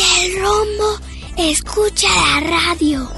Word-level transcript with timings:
El 0.00 0.40
rombo 0.40 0.98
escucha 1.36 2.08
la 2.08 2.40
radio. 2.48 3.08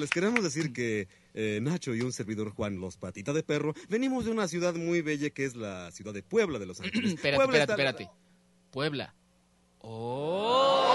Les 0.00 0.10
queremos 0.10 0.42
decir 0.42 0.72
que 0.72 1.06
eh, 1.34 1.60
Nacho 1.62 1.94
y 1.94 2.00
un 2.00 2.12
servidor 2.12 2.50
Juan, 2.50 2.80
los 2.80 2.96
patita 2.96 3.32
de 3.32 3.44
perro, 3.44 3.74
venimos 3.88 4.24
de 4.24 4.32
una 4.32 4.48
ciudad 4.48 4.74
muy 4.74 5.02
bella 5.02 5.30
que 5.30 5.44
es 5.44 5.54
la 5.54 5.92
ciudad 5.92 6.12
de 6.12 6.24
Puebla 6.24 6.58
de 6.58 6.66
Los 6.66 6.80
Ángeles. 6.84 7.12
espérate, 7.14 7.36
Puebla 7.36 7.58
espérate, 7.58 7.82
está- 7.82 7.90
espérate. 8.04 8.20
Puebla. 8.72 9.14
¡Oh! 9.82 10.86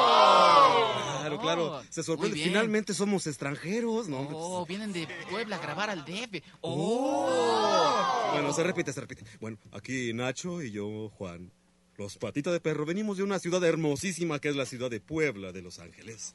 Claro, 1.19 1.39
claro. 1.39 1.81
Se 1.89 2.03
sorprende. 2.03 2.37
Finalmente 2.37 2.93
somos 2.93 3.25
extranjeros, 3.27 4.07
¿no? 4.07 4.27
Oh, 4.31 4.65
vienen 4.65 4.93
de 4.93 5.07
Puebla 5.29 5.55
a 5.55 5.59
grabar 5.59 5.89
al 5.89 6.05
DF. 6.05 6.41
¡Oh! 6.61 8.29
Bueno, 8.33 8.53
se 8.53 8.63
repite, 8.63 8.93
se 8.93 9.01
repite. 9.01 9.23
Bueno, 9.39 9.57
aquí 9.71 10.13
Nacho 10.13 10.61
y 10.61 10.71
yo, 10.71 11.09
Juan, 11.17 11.51
los 11.97 12.17
patita 12.17 12.51
de 12.51 12.59
perro, 12.59 12.85
venimos 12.85 13.17
de 13.17 13.23
una 13.23 13.39
ciudad 13.39 13.63
hermosísima 13.63 14.39
que 14.39 14.49
es 14.49 14.55
la 14.55 14.65
ciudad 14.65 14.89
de 14.89 14.99
Puebla 14.99 15.51
de 15.51 15.61
Los 15.61 15.79
Ángeles. 15.79 16.33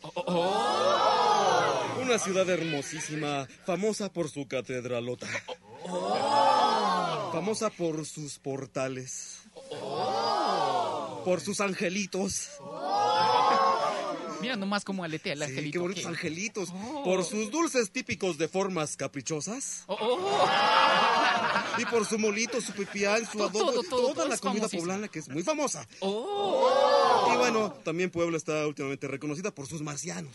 Una 2.03 2.19
ciudad 2.19 2.49
hermosísima, 2.49 3.47
famosa 3.67 4.11
por 4.13 4.31
su 4.31 4.47
catedralota. 4.49 5.27
Famosa 7.33 7.71
por 7.71 8.05
sus 8.07 8.39
portales. 8.39 9.39
Por 11.25 11.41
sus 11.41 11.61
angelitos. 11.61 12.49
Mira 14.41 14.57
nomás 14.57 14.85
cómo 14.85 15.05
aletea 15.05 15.35
el 15.35 15.41
Sí, 15.41 15.45
angelito. 15.45 15.73
qué 15.73 15.79
bonitos 15.79 16.03
¿qué? 16.05 16.09
angelitos. 16.09 16.69
Oh. 16.73 17.03
Por 17.05 17.25
sus 17.25 17.51
dulces 17.51 17.91
típicos 17.93 18.39
de 18.39 18.49
formas 18.49 18.97
caprichosas. 18.97 19.85
Oh, 21.85 21.87
oh. 21.87 21.89
Y 21.89 21.93
por 21.93 22.07
su 22.07 22.19
molito, 22.19 22.61
su 22.61 22.73
pipián, 22.73 23.25
su 23.31 23.43
adobo, 23.43 23.59
todo, 23.73 23.83
todo, 23.83 24.15
toda 24.15 24.29
la 24.29 24.37
comida 24.39 24.61
famosísimo. 24.63 24.83
poblana 24.83 25.09
que 25.09 25.19
es 25.21 25.29
muy 25.29 25.43
famosa. 25.43 25.87
Oh. 26.01 27.31
Y 27.33 27.37
bueno, 27.37 27.73
también 27.85 28.11
Puebla 28.11 28.37
está 28.37 28.67
últimamente 28.67 29.07
reconocida 29.09 29.51
por 29.55 29.67
sus 29.67 29.83
marcianos. 29.83 30.35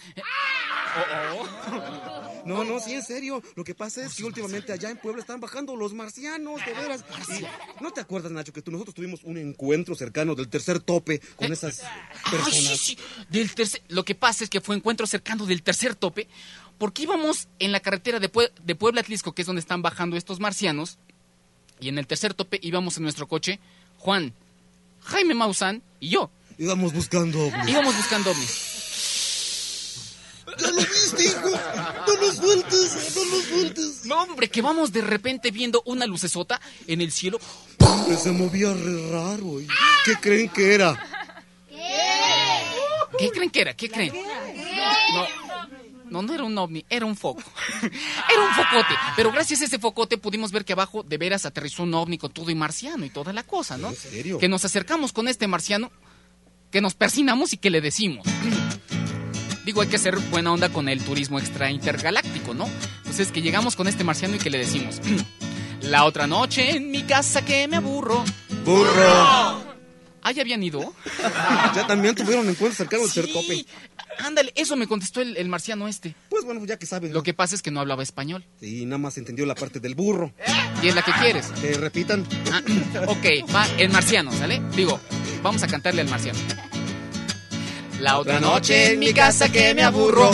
Oh, 0.98 2.42
No, 2.46 2.64
no, 2.64 2.80
sí, 2.80 2.94
en 2.94 3.04
serio. 3.04 3.42
Lo 3.56 3.64
que 3.64 3.76
pasa 3.76 4.06
es 4.06 4.14
que 4.16 4.24
últimamente 4.24 4.72
allá 4.72 4.90
en 4.90 4.98
Puebla 4.98 5.20
están 5.22 5.40
bajando 5.40 5.76
los 5.76 5.94
marcianos, 5.94 6.64
de 6.66 6.74
veras. 6.74 7.04
Y, 7.38 7.84
¿No 7.84 7.92
te 7.92 8.02
acuerdas, 8.02 8.32
Nacho, 8.32 8.54
que 8.54 8.62
tú, 8.62 8.72
nosotros 8.72 8.96
tuvimos 8.96 9.24
un 9.24 9.38
encuentro 9.38 9.96
cercano 9.96 10.36
del 10.36 10.48
tercer 10.48 10.80
tope 10.80 11.22
con 11.36 11.52
esas 11.52 11.82
Ay, 11.84 12.32
personas? 12.32 12.78
sí, 12.80 12.96
sí. 12.96 12.98
Del 13.30 13.54
tercer, 13.54 13.82
lo 13.90 14.06
que 14.06 14.16
pasa 14.16 14.44
es 14.44 14.50
que 14.50 14.62
fue 14.62 14.76
encuentro 14.76 15.06
cercano 15.08 15.46
del 15.46 15.64
tercer 15.64 15.96
tope, 15.96 16.28
porque 16.78 17.04
íbamos 17.04 17.48
en 17.60 17.72
la 17.72 17.80
carretera 17.80 18.20
de, 18.20 18.32
Pue- 18.32 18.52
de 18.64 18.76
Puebla 18.76 19.02
Atlisco, 19.02 19.34
que 19.34 19.42
es 19.42 19.46
donde 19.48 19.60
están 19.62 19.82
bajando 19.82 20.16
estos 20.18 20.40
marcianos, 20.40 20.98
y 21.80 21.90
en 21.90 21.98
el 21.98 22.08
tercer 22.08 22.34
tope 22.34 22.60
íbamos 22.62 22.98
en 22.98 23.04
nuestro 23.04 23.28
coche, 23.28 23.60
Juan, 24.00 24.34
Jaime 25.04 25.36
Maussan 25.36 25.82
y 26.00 26.10
yo. 26.10 26.30
Íbamos 26.58 26.94
buscando 26.94 27.48
ovnis. 27.48 27.70
Íbamos 27.70 27.96
buscando 27.96 28.32
ovnis. 28.32 28.72
¡Ya 30.58 30.70
lo 30.70 30.78
viste, 30.78 31.24
hijo! 31.26 31.50
¡No 32.08 32.16
lo 32.22 32.32
sueltes! 32.32 33.16
¡No 33.16 33.26
lo 33.26 33.42
sueltes! 33.42 34.06
No, 34.06 34.24
hombre, 34.24 34.48
que 34.48 34.62
vamos 34.62 34.94
de 34.94 35.02
repente 35.02 35.52
viendo 35.52 35.82
una 35.86 36.06
lucesota 36.06 36.62
en 36.88 37.02
el 37.02 37.12
cielo. 37.12 37.40
Hombre, 37.80 38.16
se 38.16 38.32
movía 38.32 38.74
re 38.74 39.12
raro. 39.12 39.60
¿y 39.60 39.68
¿Qué 40.06 40.16
creen 40.22 40.50
que 40.50 40.74
era? 40.74 40.98
¿Qué 43.18 43.30
creen 43.32 43.50
que 43.50 43.62
era? 43.62 43.74
¿Qué 43.74 43.90
creen? 43.90 44.14
No, 44.14 45.45
no, 46.16 46.22
no 46.22 46.34
era 46.34 46.44
un 46.44 46.58
ovni, 46.58 46.86
era 46.90 47.06
un 47.06 47.16
foco. 47.16 47.44
Era 47.82 48.42
un 48.42 48.54
focote. 48.54 48.96
Pero 49.16 49.32
gracias 49.32 49.62
a 49.62 49.66
ese 49.66 49.80
focote 49.80 50.18
pudimos 50.18 50.52
ver 50.52 50.66
que 50.66 50.74
abajo 50.74 51.04
de 51.04 51.18
veras 51.18 51.46
aterrizó 51.46 51.84
un 51.84 51.94
ovni 51.94 52.18
con 52.18 52.32
todo 52.32 52.50
y 52.50 52.56
marciano 52.56 53.06
y 53.06 53.10
toda 53.10 53.34
la 53.34 53.44
cosa, 53.44 53.78
¿no? 53.78 53.90
¿En 53.90 53.96
serio? 53.96 54.38
Que 54.40 54.48
nos 54.48 54.66
acercamos 54.66 55.12
con 55.14 55.28
este 55.28 55.48
marciano, 55.48 55.92
que 56.72 56.82
nos 56.82 56.94
persinamos 56.96 57.54
y 57.54 57.58
que 57.58 57.70
le 57.70 57.82
decimos. 57.82 58.26
Digo, 59.66 59.82
hay 59.82 59.88
que 59.88 59.98
ser 59.98 60.18
buena 60.18 60.54
onda 60.54 60.70
con 60.70 60.88
el 60.90 61.04
turismo 61.04 61.40
extra 61.40 61.72
intergaláctico, 61.72 62.54
¿no? 62.54 62.70
Entonces 62.98 63.32
que 63.32 63.42
llegamos 63.42 63.76
con 63.76 63.88
este 63.88 64.04
marciano 64.04 64.36
y 64.36 64.40
que 64.40 64.50
le 64.50 64.60
decimos. 64.60 65.02
La 65.82 66.06
otra 66.06 66.28
noche 66.28 66.78
en 66.78 66.92
mi 66.92 67.04
casa 67.04 67.44
que 67.44 67.68
me 67.68 67.78
aburro. 67.78 68.24
¡Burro! 68.64 69.75
Ah, 70.28 70.32
ya 70.32 70.42
habían 70.42 70.64
ido. 70.64 70.92
Ya 71.76 71.86
también 71.86 72.16
tuvieron 72.16 72.50
encuentros 72.50 72.78
cercanos. 72.78 73.12
Sí, 73.12 73.68
ándale, 74.18 74.52
eso 74.56 74.76
me 74.76 74.88
contestó 74.88 75.22
el, 75.22 75.38
el 75.38 75.48
marciano 75.50 75.88
este. 75.88 76.16
Pues 76.30 76.44
bueno, 76.44 76.66
ya 76.66 76.80
que 76.80 76.88
saben. 76.88 77.14
Lo 77.14 77.22
que 77.22 77.36
pasa 77.36 77.54
es 77.54 77.62
que 77.62 77.70
no 77.70 77.80
hablaba 77.80 78.02
español. 78.02 78.44
Sí, 78.60 78.86
nada 78.86 78.98
más 78.98 79.20
entendió 79.20 79.46
la 79.46 79.54
parte 79.54 79.80
del 79.80 79.94
burro. 79.94 80.34
Y 80.82 80.88
es 80.88 80.96
la 80.96 81.04
que 81.04 81.12
quieres. 81.12 81.50
Que 81.62 81.74
repitan. 81.74 82.26
Ah, 82.52 82.64
ok, 83.08 83.54
va 83.54 83.68
el 83.78 83.92
marciano, 83.92 84.32
¿sale? 84.32 84.64
Digo, 84.76 85.00
vamos 85.44 85.62
a 85.62 85.68
cantarle 85.68 86.02
al 86.02 86.10
marciano. 86.10 86.40
La 88.00 88.18
otra 88.18 88.40
noche 88.40 88.94
en 88.94 89.00
mi 89.00 89.14
casa 89.14 89.52
que 89.52 89.76
me 89.76 89.84
aburro. 89.84 90.32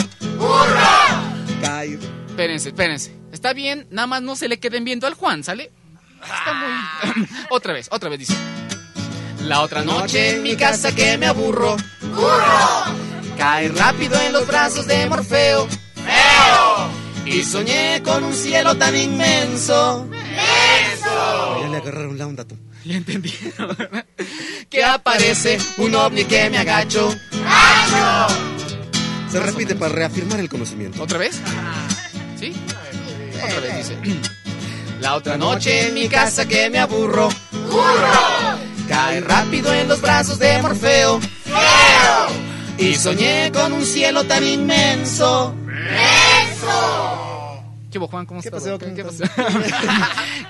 Cae. 1.60 1.98
Espérense, 2.28 2.70
espérense. 2.70 3.14
Está 3.30 3.52
bien, 3.52 3.86
nada 3.90 4.06
más 4.06 4.22
no 4.22 4.36
se 4.36 4.48
le 4.48 4.58
queden 4.58 4.84
viendo 4.84 5.06
al 5.06 5.12
Juan, 5.12 5.44
¿sale? 5.44 5.70
Está 6.22 6.54
muy... 7.14 7.28
otra 7.50 7.74
vez, 7.74 7.88
otra 7.90 8.08
vez 8.08 8.20
dice. 8.20 8.34
La 9.44 9.62
otra 9.62 9.82
noche 9.82 10.36
en 10.36 10.42
mi 10.42 10.56
casa 10.56 10.94
que 10.94 11.18
me 11.18 11.26
aburro. 11.26 11.76
Cae 13.36 13.68
rápido 13.68 14.20
en 14.20 14.32
los 14.32 14.46
brazos 14.46 14.86
de 14.86 15.06
Morfeo. 15.06 15.68
Y 17.26 17.42
soñé 17.42 18.02
con 18.02 18.24
un 18.24 18.34
cielo 18.34 18.76
tan 18.76 18.96
inmenso. 18.96 20.08
Ya 21.60 21.68
le 21.68 21.76
agarraron 21.76 22.18
la 22.18 22.26
onda 22.26 22.44
tú. 22.44 22.56
Ya 22.84 22.96
entendí. 22.96 23.32
que 24.70 24.84
aparece 24.84 25.58
un 25.78 25.94
ovni 25.94 26.24
que 26.24 26.50
me 26.50 26.58
agacho. 26.58 27.14
Se 29.30 29.40
repite 29.40 29.74
para 29.74 29.94
reafirmar 29.94 30.40
el 30.40 30.48
conocimiento. 30.48 31.02
¿Otra 31.02 31.18
vez? 31.18 31.40
¿Sí? 32.38 32.52
Otra 33.34 33.60
vez 33.60 33.88
dice. 33.88 33.96
La 35.00 35.16
otra 35.16 35.36
noche 35.36 35.88
en 35.88 35.94
mi 35.94 36.08
casa 36.08 36.46
que 36.46 36.70
me 36.70 36.78
aburro. 36.78 37.28
Cae 38.92 39.20
rápido 39.22 39.72
en 39.72 39.88
los 39.88 40.02
brazos 40.02 40.38
de 40.38 40.60
Morfeo. 40.60 41.18
Y 42.76 42.94
soñé 42.94 43.50
con 43.50 43.72
un 43.72 43.86
cielo 43.86 44.24
tan 44.24 44.44
inmenso. 44.46 45.54
¿Qué 47.90 47.98
hubo, 47.98 48.06
Juan? 48.08 48.26
¿Cómo 48.26 48.42
¿Qué 48.42 48.48
estás? 48.48 48.62
pasó? 48.64 48.78
¿Qué, 48.78 48.84
¿Cómo 48.84 48.96
qué 48.96 49.04
pasó? 49.04 49.24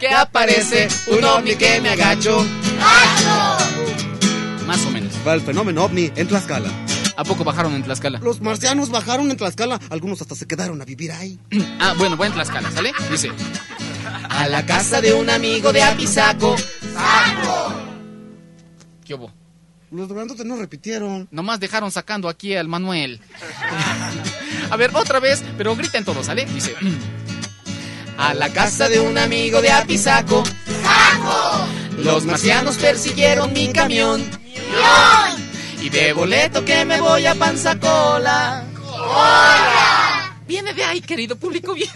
que 0.01 0.09
aparece 0.09 0.89
un 1.07 1.23
ovni 1.25 1.55
que 1.55 1.81
me 1.81 1.91
agacho. 1.91 2.45
Más 4.67 4.85
o 4.87 4.91
menos. 4.91 5.13
Va 5.25 5.35
el 5.35 5.41
fenómeno 5.43 5.85
ovni 5.85 6.11
en 6.17 6.27
Tlaxcala. 6.27 6.69
¿A 7.17 7.23
poco 7.23 7.45
bajaron 7.45 7.75
en 7.75 7.85
Tlaxcala? 7.85 8.19
Los 8.19 8.41
marcianos 8.41 8.91
bajaron 8.91 9.31
en 9.31 9.37
Tlaxcala. 9.37 9.79
Algunos 9.89 10.21
hasta 10.21 10.35
se 10.35 10.49
quedaron 10.49 10.83
a 10.83 10.85
vivir 10.85 11.13
ahí. 11.13 11.39
Ah, 11.79 11.95
bueno, 11.97 12.17
voy 12.17 12.27
en 12.27 12.33
Tlaxcala, 12.33 12.73
¿sale? 12.73 12.93
Dice. 13.09 13.31
A 14.29 14.49
la 14.49 14.67
casa 14.67 15.01
de 15.01 15.13
un 15.13 15.31
amigo 15.31 15.73
de 15.73 15.83
Apizaco. 15.85 16.57
¿Qué 19.13 19.17
hubo? 19.17 19.31
Los 19.91 20.09
grandotes 20.09 20.47
no 20.47 20.57
repitieron. 20.57 21.29
Nomás 21.31 21.61
dejaron 21.61 21.91
sacando 21.91 22.31
aquí 22.31 22.57
al 22.57 22.67
Manuel. 22.67 23.21
A 24.71 24.77
ver, 24.77 24.91
otra 24.95 25.21
vez, 25.21 25.45
pero 25.59 25.77
griten 25.77 26.03
todos, 26.03 26.25
¿sale? 26.25 26.47
Dice. 26.47 26.75
A 28.17 28.33
la 28.33 28.51
casa 28.55 28.89
de 28.89 29.01
un 29.01 29.19
amigo 29.19 29.61
de 29.61 29.71
Apizaco. 29.71 30.43
Los 31.99 32.25
marcianos 32.25 32.77
persiguieron 32.77 33.53
mi 33.53 33.71
camión. 33.71 34.25
Y 35.83 35.91
de 35.91 36.15
boleto 36.15 36.65
que 36.65 36.87
me 36.87 36.99
voy 36.99 37.27
a 37.27 37.35
Panzacola. 37.35 38.65
Viene 40.47 40.73
Viene 40.73 40.73
de 40.73 40.85
ahí, 40.85 41.03
querido 41.03 41.37
público, 41.37 41.75
viene. 41.75 41.93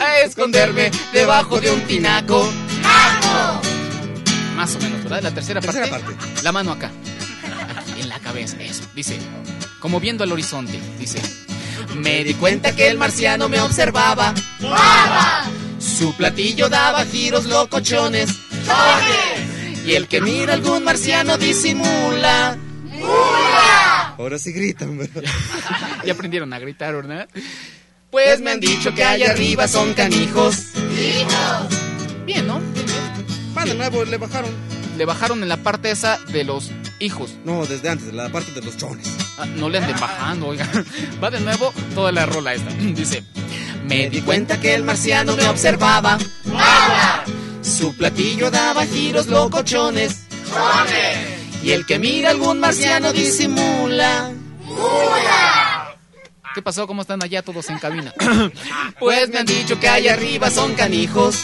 A 0.00 0.18
esconderme 0.22 0.90
debajo 1.12 1.60
de 1.60 1.70
un 1.70 1.82
tinaco. 1.82 2.52
Más 4.56 4.74
o 4.76 4.78
menos, 4.80 5.02
¿verdad? 5.04 5.22
La 5.22 5.30
tercera, 5.32 5.60
Tercera 5.60 5.88
parte. 5.88 6.12
parte. 6.14 6.42
La 6.42 6.52
mano 6.52 6.72
acá. 6.72 6.90
Aquí, 7.76 8.00
en 8.02 8.08
la 8.08 8.18
cabeza, 8.18 8.56
eso. 8.60 8.82
Dice, 8.94 9.18
como 9.78 10.00
viendo 10.00 10.24
al 10.24 10.32
horizonte, 10.32 10.78
dice. 10.98 11.20
Me 11.96 12.22
di 12.24 12.34
cuenta 12.34 12.74
que 12.76 12.88
el 12.88 12.98
marciano 12.98 13.48
me 13.48 13.60
observaba. 13.60 14.34
Su 15.78 16.14
platillo 16.14 16.68
daba 16.68 17.04
giros 17.04 17.46
locochones. 17.46 18.30
Y 19.86 19.94
el 19.94 20.06
que 20.06 20.20
mira 20.20 20.54
algún 20.54 20.84
marciano 20.84 21.36
disimula. 21.38 22.56
Ahora 24.18 24.38
sí 24.38 24.52
gritan, 24.52 24.98
¿verdad? 24.98 25.22
Ya 26.04 26.12
aprendieron 26.12 26.52
a 26.52 26.58
gritar, 26.58 26.94
¿verdad? 26.94 27.28
Pues 28.10 28.40
me 28.40 28.50
han 28.52 28.60
dicho 28.60 28.94
que 28.94 29.04
allá 29.04 29.30
arriba 29.30 29.66
son 29.68 29.94
canijos. 29.94 30.56
Bien, 32.26 32.46
¿no? 32.46 32.60
Bien, 32.60 32.89
de 33.64 33.74
nuevo, 33.74 34.04
le 34.04 34.16
bajaron. 34.16 34.50
Le 34.96 35.04
bajaron 35.04 35.42
en 35.42 35.48
la 35.48 35.56
parte 35.56 35.90
esa 35.90 36.18
de 36.28 36.44
los 36.44 36.70
hijos. 36.98 37.34
No, 37.44 37.64
desde 37.66 37.88
antes, 37.88 38.06
de 38.06 38.12
la 38.12 38.28
parte 38.28 38.52
de 38.52 38.62
los 38.62 38.76
chones. 38.76 39.08
Ah, 39.38 39.46
no 39.46 39.68
le 39.68 39.78
anden 39.78 39.98
bajando, 39.98 40.48
oiga. 40.48 40.68
Va 41.22 41.30
de 41.30 41.40
nuevo 41.40 41.72
toda 41.94 42.12
la 42.12 42.26
rola 42.26 42.54
esta. 42.54 42.70
Dice, 42.70 43.24
me 43.84 44.10
di 44.10 44.20
cuenta 44.20 44.60
que 44.60 44.74
el 44.74 44.84
marciano 44.84 45.36
me 45.36 45.48
observaba. 45.48 46.18
Su 47.62 47.96
platillo 47.96 48.50
daba 48.50 48.86
giros 48.86 49.26
locochones. 49.26 50.26
Y 51.62 51.72
el 51.72 51.86
que 51.86 51.98
mira 51.98 52.30
algún 52.30 52.60
marciano 52.60 53.12
disimula. 53.12 54.32
¿Qué 56.54 56.62
pasó? 56.62 56.86
¿Cómo 56.86 57.02
están 57.02 57.22
allá 57.22 57.42
todos 57.42 57.68
en 57.70 57.78
cabina? 57.78 58.12
pues 58.98 59.28
me 59.30 59.38
han 59.38 59.46
dicho 59.46 59.78
que 59.78 59.88
allá 59.88 60.14
arriba 60.14 60.50
son 60.50 60.74
canijos. 60.74 61.36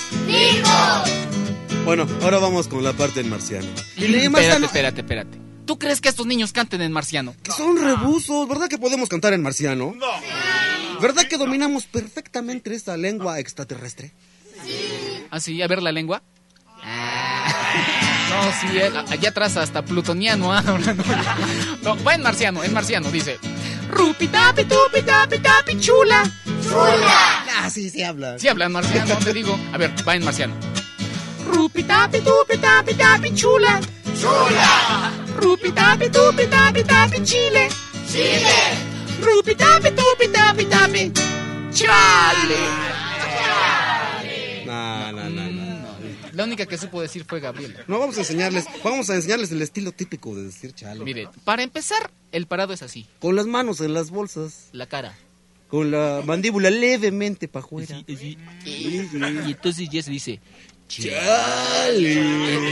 Bueno, 1.87 2.05
ahora 2.23 2.38
vamos 2.38 2.67
con 2.67 2.83
la 2.83 2.93
parte 2.93 3.23
del 3.23 3.31
marciano. 3.31 3.65
Espérate, 3.97 4.65
espérate, 4.65 5.00
espérate. 5.03 5.38
¿Tú 5.67 5.79
crees 5.79 6.00
que 6.00 6.09
estos 6.09 6.27
niños 6.27 6.53
canten 6.53 6.81
en 6.83 6.91
marciano? 6.91 7.33
que 7.44 7.53
son 7.53 7.81
rebusos, 7.81 8.49
¿verdad 8.49 8.67
que 8.69 8.77
podemos 8.77 9.09
cantar 9.09 9.33
en 9.35 9.41
marciano? 9.41 9.94
No. 9.97 11.00
¿Verdad 11.00 11.29
que 11.29 11.38
dominamos 11.38 11.85
perfectamente 11.87 12.75
esta 12.75 12.97
lengua 12.97 13.38
extraterrestre? 13.38 14.12
¿Ah, 15.31 15.38
sí? 15.38 15.62
A 15.62 15.69
ver 15.69 15.81
la 15.81 15.93
lengua. 15.93 16.23
No, 18.29 18.43
sí, 18.61 18.77
eh, 18.77 18.91
allá 19.09 19.29
atrás 19.31 19.56
hasta 19.56 19.83
plutoniano. 19.85 20.53
ah, 20.53 20.61
no, 20.67 20.77
no, 20.79 20.93
no. 20.93 21.05
No, 21.83 22.05
va 22.05 22.17
en 22.17 22.23
marciano, 22.23 22.65
en 22.65 22.73
marciano, 22.75 23.09
dice. 23.11 23.38
Rupi 23.88 24.27
tapi 24.27 24.65
tupi 24.65 25.00
tapi 25.03 25.38
tapi 25.38 25.79
chula. 25.79 26.25
Ah, 26.75 27.71
sí, 27.71 27.88
sí 27.88 28.03
habla. 28.03 28.37
Sí 28.38 28.49
habla 28.49 28.67
en 28.67 28.73
marciano, 28.73 29.15
te 29.19 29.33
digo. 29.33 29.56
A 29.73 29.79
ver, 29.79 29.93
va 30.06 30.17
en 30.17 30.25
marciano. 30.25 30.55
Rupi 31.47 31.83
tapi 31.85 32.21
tupi 32.21 32.57
tapi 32.59 32.93
tapi 32.95 33.29
chula. 33.35 33.81
Chula. 34.21 35.13
Rupi 35.37 35.71
tapi 35.73 36.07
tupi 36.11 36.45
tapi 36.49 36.83
tapi 36.85 37.19
chile. 37.25 37.69
Chile. 38.11 38.59
Rupi 39.21 39.55
tapi 39.55 39.89
tupi 39.95 40.27
tapi 40.33 40.65
tapi 40.67 41.03
chale. 41.73 42.63
No, 44.65 45.13
no, 45.13 45.29
no, 45.31 45.51
no. 45.51 45.67
La 46.33 46.45
única 46.45 46.67
que 46.67 46.77
supo 46.77 47.01
decir 47.01 47.25
fue 47.25 47.41
Gabriela. 47.41 47.81
No, 47.87 47.99
vamos 47.99 48.17
a 48.19 48.21
enseñarles, 48.21 48.67
vamos 48.85 49.09
a 49.09 49.15
enseñarles 49.15 49.51
el 49.53 49.63
estilo 49.63 49.93
típico 49.93 50.35
de 50.35 50.43
decir 50.45 50.73
chale. 50.75 51.03
Mire, 51.05 51.29
para 51.45 51.63
empezar, 51.63 52.11
el 52.33 52.47
parado 52.47 52.75
es 52.75 52.83
así, 52.83 53.07
Con 53.21 53.37
las 53.37 53.47
manos 53.47 53.81
en 53.81 53.95
las 53.95 54.11
bolsas, 54.11 54.69
la 54.73 54.87
cara. 54.87 55.17
con 55.69 55.91
la 55.91 56.23
mandíbula 56.27 56.69
levemente 56.71 57.49
para 57.49 57.65
afuera. 57.65 58.03
Y 58.07 58.37
entonces 59.51 59.89
ya 59.91 60.03
se 60.03 60.11
dice, 60.11 60.41
Chale. 60.88 62.71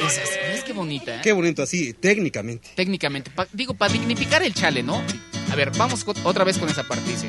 ¿ves 0.53 0.65
qué 0.65 0.73
bonita? 0.73 1.17
eh? 1.17 1.21
Qué 1.23 1.33
bonito 1.33 1.63
así, 1.63 1.93
técnicamente. 1.95 2.69
Técnicamente, 2.75 3.31
pa- 3.31 3.49
digo, 3.53 3.75
para 3.75 3.93
dignificar 3.93 4.43
el 4.43 4.55
chale, 4.55 4.83
¿no? 4.83 5.03
A 5.51 5.57
ver, 5.57 5.71
vamos 5.77 6.05
otra 6.25 6.45
vez 6.45 6.59
con 6.59 6.69
esa 6.69 6.83
parte, 6.85 7.11
dice. 7.11 7.29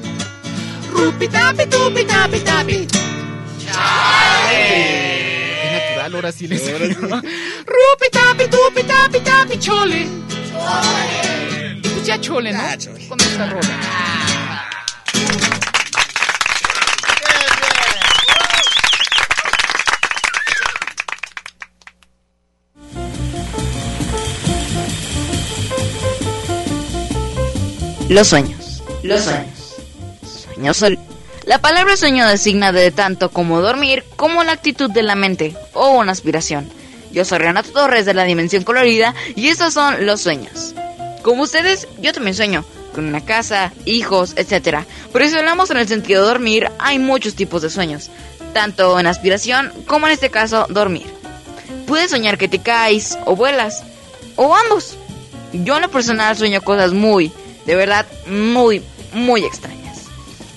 Rupi 0.91 1.27
tapi 1.27 1.65
tupi 1.67 2.05
tapi 2.05 2.39
tapi. 2.39 2.87
Chale. 3.65 5.65
Es 5.65 5.71
natural, 5.81 6.15
ahora 6.15 6.31
sí 6.31 6.47
les. 6.47 6.61
Rupi 6.71 8.07
tapi 8.11 8.47
tupi 8.47 8.83
tapi 8.83 9.19
tapi 9.19 9.59
chole. 9.59 10.07
Chole. 10.51 11.81
Pues 11.81 12.05
ya 12.05 12.19
chole, 12.21 12.53
¿no? 12.53 12.59
Ya, 12.59 12.77
chole. 12.77 13.07
Con 13.07 13.19
esta 13.19 13.49
rola. 13.49 13.79
Los 28.09 28.27
sueños. 28.27 28.83
Los 29.03 29.21
sueños. 29.21 29.75
Sueños. 30.53 30.77
sol- 30.77 30.99
La 31.45 31.59
palabra 31.59 31.95
sueño 31.97 32.27
designa 32.27 32.71
de 32.71 32.91
tanto 32.91 33.29
como 33.29 33.61
dormir 33.61 34.03
como 34.15 34.43
la 34.43 34.53
actitud 34.53 34.89
de 34.89 35.03
la 35.03 35.15
mente 35.15 35.55
o 35.73 35.89
una 35.91 36.11
aspiración. 36.11 36.67
Yo 37.11 37.23
soy 37.23 37.37
Renato 37.39 37.69
Torres 37.71 38.05
de 38.05 38.13
la 38.13 38.23
Dimensión 38.23 38.63
Colorida 38.63 39.13
y 39.35 39.47
estos 39.47 39.73
son 39.73 40.05
los 40.05 40.21
sueños. 40.21 40.73
Como 41.21 41.43
ustedes, 41.43 41.87
yo 42.01 42.13
también 42.13 42.35
sueño 42.35 42.65
con 42.93 43.05
una 43.05 43.23
casa, 43.23 43.73
hijos, 43.85 44.33
etc. 44.37 44.79
Pero 45.13 45.27
si 45.27 45.37
hablamos 45.37 45.69
en 45.69 45.77
el 45.77 45.87
sentido 45.87 46.21
de 46.21 46.27
dormir, 46.29 46.71
hay 46.79 46.97
muchos 46.99 47.35
tipos 47.35 47.61
de 47.61 47.69
sueños, 47.69 48.09
tanto 48.53 48.99
en 48.99 49.05
aspiración 49.07 49.71
como 49.85 50.07
en 50.07 50.13
este 50.13 50.29
caso 50.31 50.65
dormir. 50.69 51.05
Puedes 51.87 52.11
soñar 52.11 52.37
que 52.37 52.47
te 52.47 52.59
caes 52.59 53.17
o 53.25 53.35
vuelas, 53.35 53.83
o 54.35 54.55
ambos. 54.55 54.95
Yo 55.53 55.75
en 55.75 55.83
lo 55.83 55.91
personal 55.91 56.35
sueño 56.37 56.61
cosas 56.61 56.93
muy, 56.93 57.31
de 57.65 57.75
verdad, 57.75 58.05
muy, 58.27 58.83
muy 59.13 59.43
extrañas. 59.43 60.03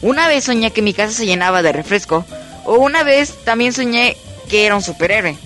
Una 0.03 0.29
vez 0.29 0.45
soñé 0.45 0.71
que 0.71 0.83
mi 0.83 0.95
casa 0.95 1.13
se 1.13 1.27
llenaba 1.27 1.63
de 1.63 1.73
refresco, 1.73 2.25
o 2.65 2.75
una 2.75 3.03
vez 3.03 3.35
también 3.45 3.73
soñé 3.73 4.17
que 4.49 4.67
era 4.67 4.77
un 4.77 4.83
superhéroe. 4.83 5.37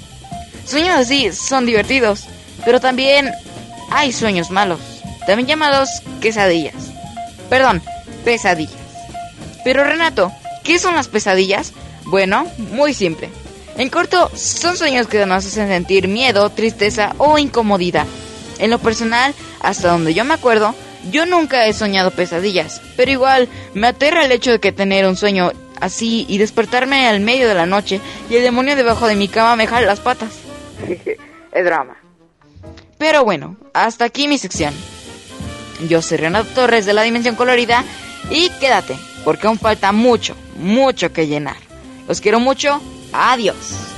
Sueños 0.66 0.96
así 0.96 1.32
son 1.32 1.66
divertidos, 1.66 2.24
pero 2.64 2.80
también 2.80 3.30
hay 3.90 4.12
sueños 4.12 4.50
malos, 4.50 4.80
también 5.26 5.48
llamados 5.48 5.88
quesadillas. 6.20 6.92
Perdón, 7.48 7.82
pesadillas. 8.24 8.74
Pero 9.64 9.84
Renato, 9.84 10.32
¿qué 10.64 10.78
son 10.78 10.94
las 10.94 11.08
pesadillas? 11.08 11.72
Bueno, 12.04 12.46
muy 12.58 12.94
simple. 12.94 13.30
En 13.76 13.88
corto, 13.88 14.30
son 14.34 14.76
sueños 14.76 15.06
que 15.06 15.24
nos 15.24 15.46
hacen 15.46 15.68
sentir 15.68 16.08
miedo, 16.08 16.50
tristeza 16.50 17.14
o 17.18 17.38
incomodidad. 17.38 18.06
En 18.58 18.70
lo 18.70 18.78
personal, 18.78 19.34
hasta 19.60 19.90
donde 19.90 20.14
yo 20.14 20.24
me 20.24 20.34
acuerdo, 20.34 20.74
yo 21.10 21.26
nunca 21.26 21.66
he 21.66 21.72
soñado 21.72 22.10
pesadillas, 22.10 22.80
pero 22.96 23.10
igual 23.10 23.48
me 23.74 23.88
aterra 23.88 24.24
el 24.24 24.32
hecho 24.32 24.52
de 24.52 24.60
que 24.60 24.72
tener 24.72 25.06
un 25.06 25.16
sueño 25.16 25.52
así 25.80 26.24
y 26.28 26.38
despertarme 26.38 27.08
al 27.08 27.20
medio 27.20 27.48
de 27.48 27.54
la 27.54 27.66
noche 27.66 28.00
y 28.30 28.36
el 28.36 28.42
demonio 28.42 28.76
debajo 28.76 29.06
de 29.06 29.16
mi 29.16 29.28
cama 29.28 29.56
me 29.56 29.66
jale 29.66 29.86
las 29.86 30.00
patas. 30.00 30.30
es 31.52 31.64
drama. 31.64 31.96
Pero 32.98 33.24
bueno, 33.24 33.56
hasta 33.74 34.04
aquí 34.04 34.28
mi 34.28 34.38
sección. 34.38 34.72
Yo 35.88 36.00
soy 36.02 36.18
Renato 36.18 36.48
Torres 36.54 36.86
de 36.86 36.92
la 36.92 37.02
Dimensión 37.02 37.34
Colorida 37.34 37.84
y 38.30 38.48
quédate, 38.60 38.96
porque 39.24 39.48
aún 39.48 39.58
falta 39.58 39.90
mucho, 39.90 40.36
mucho 40.56 41.12
que 41.12 41.26
llenar. 41.26 41.56
Los 42.06 42.20
quiero 42.20 42.38
mucho. 42.38 42.80
Adiós. 43.12 43.91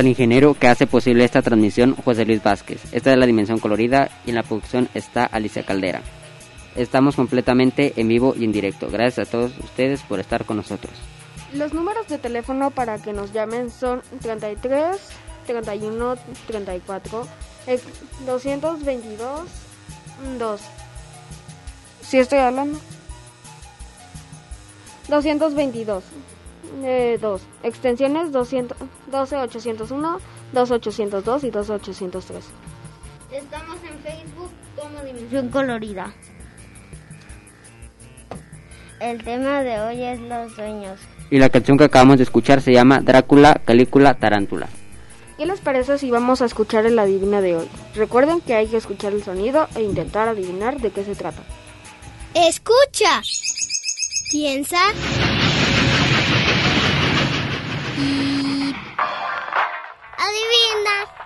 Al 0.00 0.06
ingeniero 0.08 0.54
que 0.54 0.68
hace 0.68 0.86
posible 0.86 1.24
esta 1.24 1.42
transmisión, 1.42 1.94
José 1.94 2.24
Luis 2.24 2.42
Vázquez. 2.42 2.80
Esta 2.92 3.12
es 3.12 3.18
la 3.18 3.26
dimensión 3.26 3.58
colorida 3.58 4.10
y 4.26 4.30
en 4.30 4.36
la 4.36 4.42
producción 4.42 4.88
está 4.94 5.24
Alicia 5.24 5.62
Caldera. 5.64 6.02
Estamos 6.74 7.16
completamente 7.16 7.92
en 7.96 8.08
vivo 8.08 8.34
y 8.36 8.44
en 8.44 8.52
directo. 8.52 8.88
Gracias 8.90 9.28
a 9.28 9.30
todos 9.30 9.52
ustedes 9.58 10.02
por 10.02 10.18
estar 10.20 10.44
con 10.44 10.56
nosotros. 10.56 10.92
Los 11.52 11.74
números 11.74 12.06
de 12.08 12.18
teléfono 12.18 12.70
para 12.70 12.98
que 12.98 13.12
nos 13.12 13.32
llamen 13.32 13.70
son 13.70 14.02
33 14.20 14.96
31 15.46 16.14
34 16.46 17.26
ex- 17.66 17.82
222 18.26 19.40
2. 20.38 20.60
¿Sí 22.02 22.18
estoy 22.18 22.38
hablando? 22.38 22.78
222 25.08 26.04
eh, 26.82 27.18
2. 27.20 27.42
Extensiones 27.62 28.32
200, 28.32 28.76
12 29.10 29.36
801, 29.36 30.20
2 30.52 30.70
802 30.70 31.44
y 31.44 31.50
2 31.50 31.70
803. 31.70 32.44
Estamos 33.32 33.76
en 33.84 33.98
Facebook 34.00 34.50
como 34.76 35.04
Dimensión 35.04 35.48
Colorida. 35.50 36.14
El 39.00 39.22
tema 39.24 39.62
de 39.62 39.80
hoy 39.80 40.02
es 40.02 40.20
los 40.20 40.52
sueños. 40.52 41.00
Y 41.30 41.38
la 41.38 41.48
canción 41.48 41.78
que 41.78 41.84
acabamos 41.84 42.18
de 42.18 42.24
escuchar 42.24 42.60
se 42.60 42.72
llama 42.72 43.00
Drácula, 43.00 43.60
Calícula, 43.64 44.14
Tarántula. 44.14 44.68
¿Qué 45.38 45.46
les 45.46 45.60
parece 45.60 45.96
si 45.96 46.10
vamos 46.10 46.42
a 46.42 46.44
escuchar 46.44 46.84
el 46.84 46.98
adivina 46.98 47.40
de 47.40 47.56
hoy? 47.56 47.68
Recuerden 47.94 48.42
que 48.42 48.54
hay 48.54 48.66
que 48.66 48.76
escuchar 48.76 49.14
el 49.14 49.22
sonido 49.22 49.68
e 49.74 49.82
intentar 49.82 50.28
adivinar 50.28 50.80
de 50.80 50.90
qué 50.90 51.02
se 51.02 51.14
trata. 51.14 51.42
Escucha. 52.34 53.22
Piensa. 54.30 54.78
Adivina. 60.30 61.19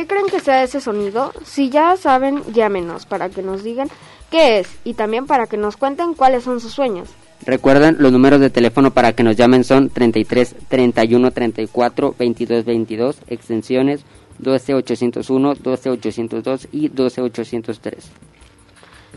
¿Qué 0.00 0.06
creen 0.06 0.28
que 0.28 0.40
sea 0.40 0.62
ese 0.62 0.80
sonido? 0.80 1.30
Si 1.44 1.68
ya 1.68 1.94
saben, 1.98 2.42
llámenos 2.54 3.04
para 3.04 3.28
que 3.28 3.42
nos 3.42 3.62
digan 3.62 3.90
qué 4.30 4.58
es 4.58 4.78
y 4.82 4.94
también 4.94 5.26
para 5.26 5.46
que 5.46 5.58
nos 5.58 5.76
cuenten 5.76 6.14
cuáles 6.14 6.44
son 6.44 6.58
sus 6.58 6.72
sueños. 6.72 7.10
Recuerden, 7.44 7.96
los 7.98 8.10
números 8.10 8.40
de 8.40 8.48
teléfono 8.48 8.92
para 8.92 9.12
que 9.12 9.22
nos 9.22 9.36
llamen 9.36 9.62
son 9.62 9.90
33 9.90 10.56
31 10.68 11.30
34 11.32 12.14
22 12.18 12.64
22, 12.64 13.18
extensiones 13.26 14.06
12 14.38 14.72
801, 14.72 15.54
12 15.56 15.90
802 15.90 16.68
y 16.72 16.88
12 16.88 17.20
803. 17.20 18.10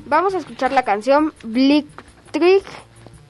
Vamos 0.06 0.36
a 0.36 0.40
escuchar 0.40 0.74
la 0.74 0.84
canción 0.84 1.32
Blick 1.46 1.88
Blitzkrieg 2.34 2.64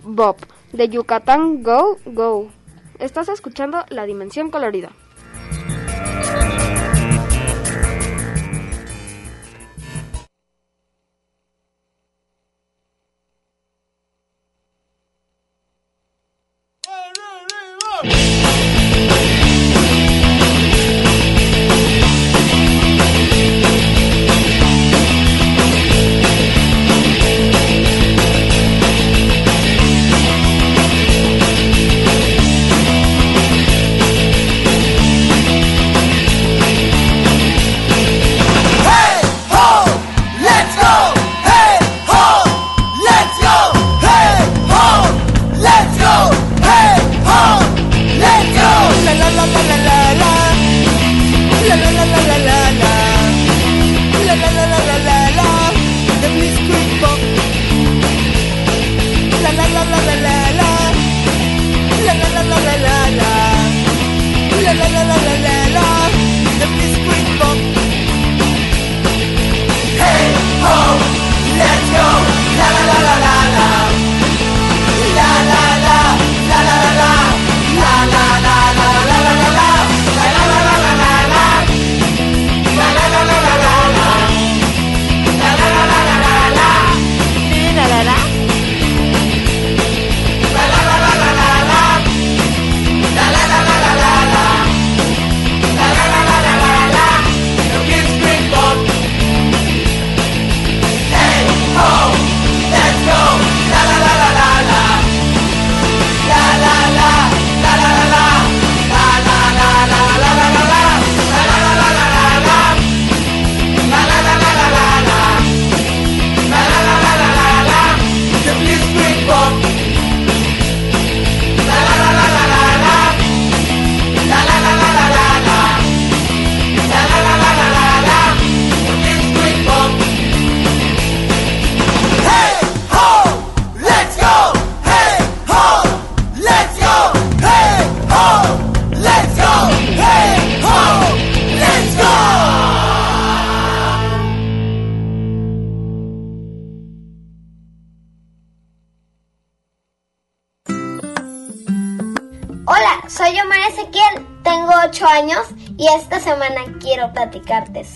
Bob 0.03 0.37
de 0.71 0.89
Yucatán 0.89 1.61
Go 1.61 1.99
Go. 2.03 2.49
Estás 2.97 3.29
escuchando 3.29 3.85
La 3.89 4.07
Dimensión 4.07 4.49
Colorida. 4.49 4.89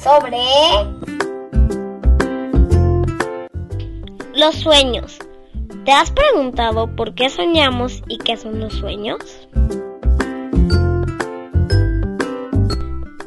Sobre 0.08 0.38
los 4.36 4.56
sueños. 4.56 5.20
¿Te 5.84 5.92
has 5.92 6.12
preguntado 6.12 6.96
por 6.96 7.14
qué 7.14 7.30
soñamos 7.30 8.02
y 8.08 8.18
qué 8.20 8.38
son 8.38 8.62
los 8.62 8.74
sueños? 8.74 9.20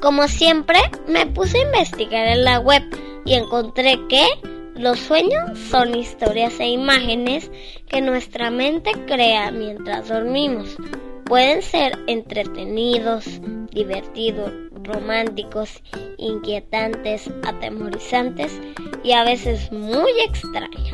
Como 0.01 0.27
siempre, 0.29 0.79
me 1.07 1.27
puse 1.27 1.59
a 1.59 1.67
investigar 1.67 2.27
en 2.29 2.45
la 2.45 2.61
web 2.61 2.83
y 3.27 3.35
encontré 3.35 3.99
que 4.09 4.27
los 4.75 4.99
sueños 5.01 5.59
son 5.71 5.95
historias 5.95 6.59
e 6.61 6.69
imágenes 6.69 7.51
que 7.89 8.01
nuestra 8.01 8.51
mente 8.51 8.93
crea 9.07 9.51
mientras 9.51 10.09
dormimos. 10.09 10.79
Pueden 11.27 11.61
ser 11.61 11.99
entretenidos, 12.07 13.27
divertidos, 13.71 14.51
románticos, 14.93 15.83
inquietantes, 16.19 17.31
atemorizantes 17.45 18.61
y 19.03 19.13
a 19.13 19.25
veces 19.25 19.71
muy 19.73 20.11
extraños. 20.21 20.91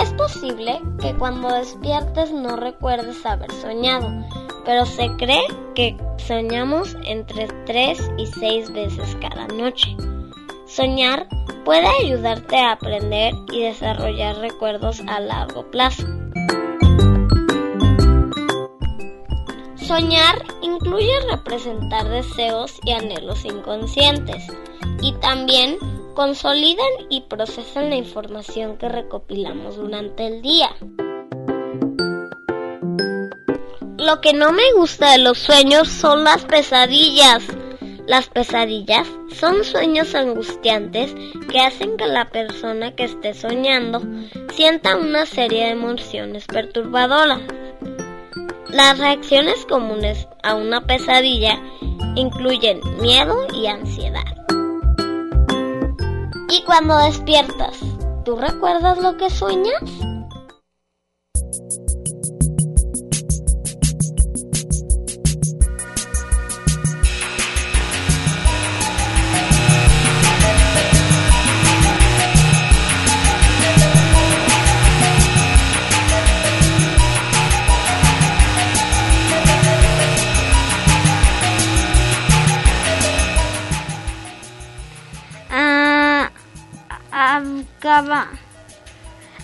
Es 0.00 0.12
posible 0.14 0.80
que 1.00 1.14
cuando 1.14 1.48
despiertes 1.48 2.32
no 2.32 2.56
recuerdes 2.56 3.24
haber 3.24 3.50
soñado, 3.52 4.08
pero 4.64 4.84
se 4.84 5.08
cree 5.16 5.46
que 5.74 5.96
soñamos 6.18 6.96
entre 7.04 7.48
3 7.66 8.10
y 8.18 8.26
6 8.26 8.72
veces 8.72 9.16
cada 9.20 9.46
noche. 9.48 9.96
Soñar 10.66 11.28
puede 11.64 11.86
ayudarte 12.02 12.56
a 12.58 12.72
aprender 12.72 13.32
y 13.52 13.62
desarrollar 13.62 14.36
recuerdos 14.38 15.00
a 15.06 15.20
largo 15.20 15.70
plazo. 15.70 16.06
Soñar 19.98 20.44
incluye 20.60 21.20
representar 21.30 22.06
deseos 22.10 22.78
y 22.84 22.92
anhelos 22.92 23.46
inconscientes 23.46 24.46
y 25.00 25.14
también 25.22 25.78
consolidan 26.14 26.84
y 27.08 27.22
procesan 27.22 27.88
la 27.88 27.96
información 27.96 28.76
que 28.76 28.90
recopilamos 28.90 29.76
durante 29.76 30.26
el 30.26 30.42
día. 30.42 30.68
Lo 33.96 34.20
que 34.20 34.34
no 34.34 34.52
me 34.52 34.70
gusta 34.74 35.12
de 35.12 35.18
los 35.18 35.38
sueños 35.38 35.88
son 35.88 36.24
las 36.24 36.44
pesadillas. 36.44 37.44
Las 38.06 38.28
pesadillas 38.28 39.08
son 39.34 39.64
sueños 39.64 40.14
angustiantes 40.14 41.14
que 41.50 41.60
hacen 41.60 41.96
que 41.96 42.06
la 42.06 42.28
persona 42.28 42.94
que 42.94 43.04
esté 43.04 43.32
soñando 43.32 44.02
sienta 44.52 44.94
una 44.94 45.24
serie 45.24 45.64
de 45.64 45.70
emociones 45.70 46.44
perturbadoras. 46.44 47.40
Las 48.76 48.98
reacciones 48.98 49.64
comunes 49.64 50.28
a 50.42 50.54
una 50.54 50.82
pesadilla 50.82 51.58
incluyen 52.14 52.78
miedo 53.00 53.34
y 53.54 53.68
ansiedad. 53.68 54.36
Y 56.50 56.62
cuando 56.66 56.98
despiertas, 56.98 57.80
¿tú 58.26 58.36
recuerdas 58.36 58.98
lo 58.98 59.16
que 59.16 59.30
sueñas? 59.30 59.80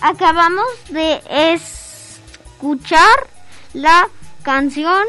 acabamos 0.01 0.67
de 0.89 1.21
escuchar 1.53 3.27
la 3.73 4.09
canción 4.43 5.05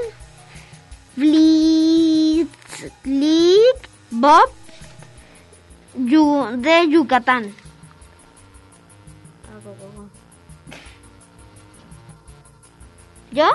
Blitzkrieg 1.17 2.49
Bob 4.11 4.51
de 5.95 6.89
Yucatán. 6.89 7.55
¿Yo? 13.33 13.47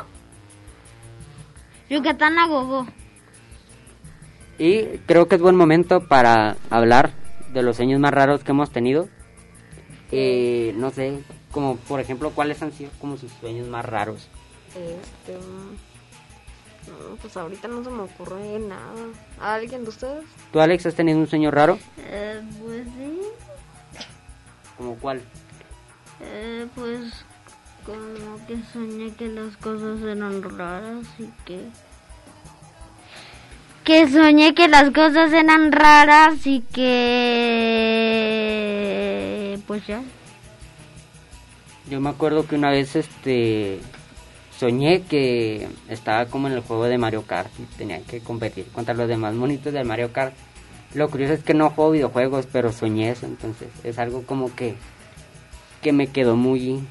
Yucatán 1.89 2.37
a 2.37 2.47
gogo. 2.47 2.85
Y 4.57 4.97
creo 5.07 5.27
que 5.27 5.35
es 5.35 5.41
buen 5.41 5.55
momento 5.55 6.05
para 6.07 6.57
hablar 6.69 7.13
de 7.53 7.63
los 7.63 7.77
sueños 7.77 7.99
más 8.01 8.13
raros 8.13 8.43
que 8.43 8.51
hemos 8.51 8.71
tenido. 8.71 9.07
Eh, 10.11 10.73
no 10.75 10.89
sé, 10.91 11.19
como 11.51 11.77
por 11.77 11.99
ejemplo, 11.99 12.31
¿cuáles 12.31 12.61
han 12.61 12.71
sido 12.71 12.89
como 12.99 13.17
sus 13.17 13.31
sueños 13.33 13.67
más 13.67 13.85
raros? 13.85 14.27
Este. 14.69 15.33
No, 16.87 17.15
pues 17.21 17.37
ahorita 17.37 17.67
no 17.67 17.83
se 17.83 17.89
me 17.89 18.01
ocurre 18.03 18.59
nada. 18.59 18.93
¿A 19.39 19.55
alguien 19.55 19.83
de 19.83 19.89
ustedes? 19.89 20.25
¿Tú, 20.51 20.59
Alex, 20.59 20.85
has 20.87 20.95
tenido 20.95 21.19
un 21.19 21.27
sueño 21.27 21.51
raro? 21.51 21.77
Eh, 21.97 22.41
pues 22.61 22.87
sí. 22.97 23.19
¿Como 24.77 24.95
cuál? 24.95 25.21
Eh, 26.21 26.67
pues 26.73 27.25
como 27.85 28.45
que 28.47 28.57
soñé 28.73 29.13
que 29.13 29.27
las 29.27 29.55
cosas 29.57 30.01
eran 30.01 30.41
raras 30.43 31.05
y 31.17 31.29
que... 31.45 31.65
Que 33.83 34.07
soñé 34.07 34.53
que 34.53 34.67
las 34.67 34.91
cosas 34.91 35.33
eran 35.33 35.71
raras 35.71 36.45
y 36.45 36.61
que... 36.61 38.19
Pues 39.67 39.85
ya. 39.87 40.01
Yo 41.89 41.99
me 41.99 42.09
acuerdo 42.09 42.45
que 42.45 42.55
una 42.55 42.69
vez 42.69 42.95
este 42.95 43.79
soñé 44.57 45.03
que 45.03 45.67
estaba 45.87 46.25
como 46.25 46.47
en 46.47 46.53
el 46.53 46.61
juego 46.61 46.85
de 46.85 46.97
Mario 46.97 47.23
Kart 47.25 47.49
y 47.59 47.63
tenía 47.77 48.01
que 48.01 48.19
competir 48.19 48.65
contra 48.71 48.93
los 48.93 49.07
demás 49.07 49.33
monitos 49.33 49.73
del 49.73 49.85
Mario 49.85 50.11
Kart. 50.11 50.33
Lo 50.93 51.09
curioso 51.09 51.33
es 51.33 51.43
que 51.43 51.53
no 51.53 51.69
juego 51.69 51.91
videojuegos, 51.91 52.47
pero 52.51 52.71
soñé 52.71 53.11
eso, 53.11 53.25
entonces 53.25 53.69
es 53.83 53.97
algo 53.99 54.23
como 54.23 54.53
que 54.55 54.75
que 55.81 55.93
me 55.93 56.07
quedó 56.07 56.35
muy 56.35 56.83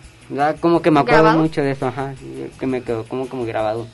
como 0.61 0.83
que 0.83 0.91
me 0.91 1.01
acuerdo 1.01 1.23
¿Grabado? 1.23 1.43
mucho 1.43 1.63
de 1.63 1.73
eso, 1.73 1.87
ajá, 1.87 2.15
que 2.59 2.67
me 2.67 2.83
quedó 2.83 3.05
como 3.05 3.29
como 3.29 3.45
grabado. 3.45 3.87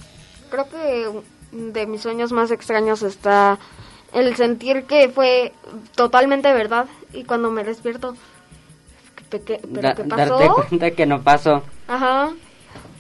Creo 0.51 0.69
que 0.69 1.11
de 1.53 1.87
mis 1.87 2.03
sueños 2.03 2.33
más 2.33 2.51
extraños 2.51 3.03
está 3.03 3.59
el 4.13 4.35
sentir 4.37 4.85
que 4.85 5.09
fue 5.09 5.53
totalmente 5.95 6.53
verdad 6.53 6.87
y 7.13 7.25
cuando 7.25 7.51
me 7.51 7.65
despierto, 7.65 8.17
¿qué, 9.41 9.59
qué- 9.59 9.61
pero 9.69 9.83
Da- 9.83 9.95
qué 9.95 10.05
pasó? 10.05 10.39
darte 10.39 10.63
cuenta 10.69 10.91
que 10.93 11.07
no 11.07 11.23
pasó. 11.23 11.63
Ajá. 11.89 12.31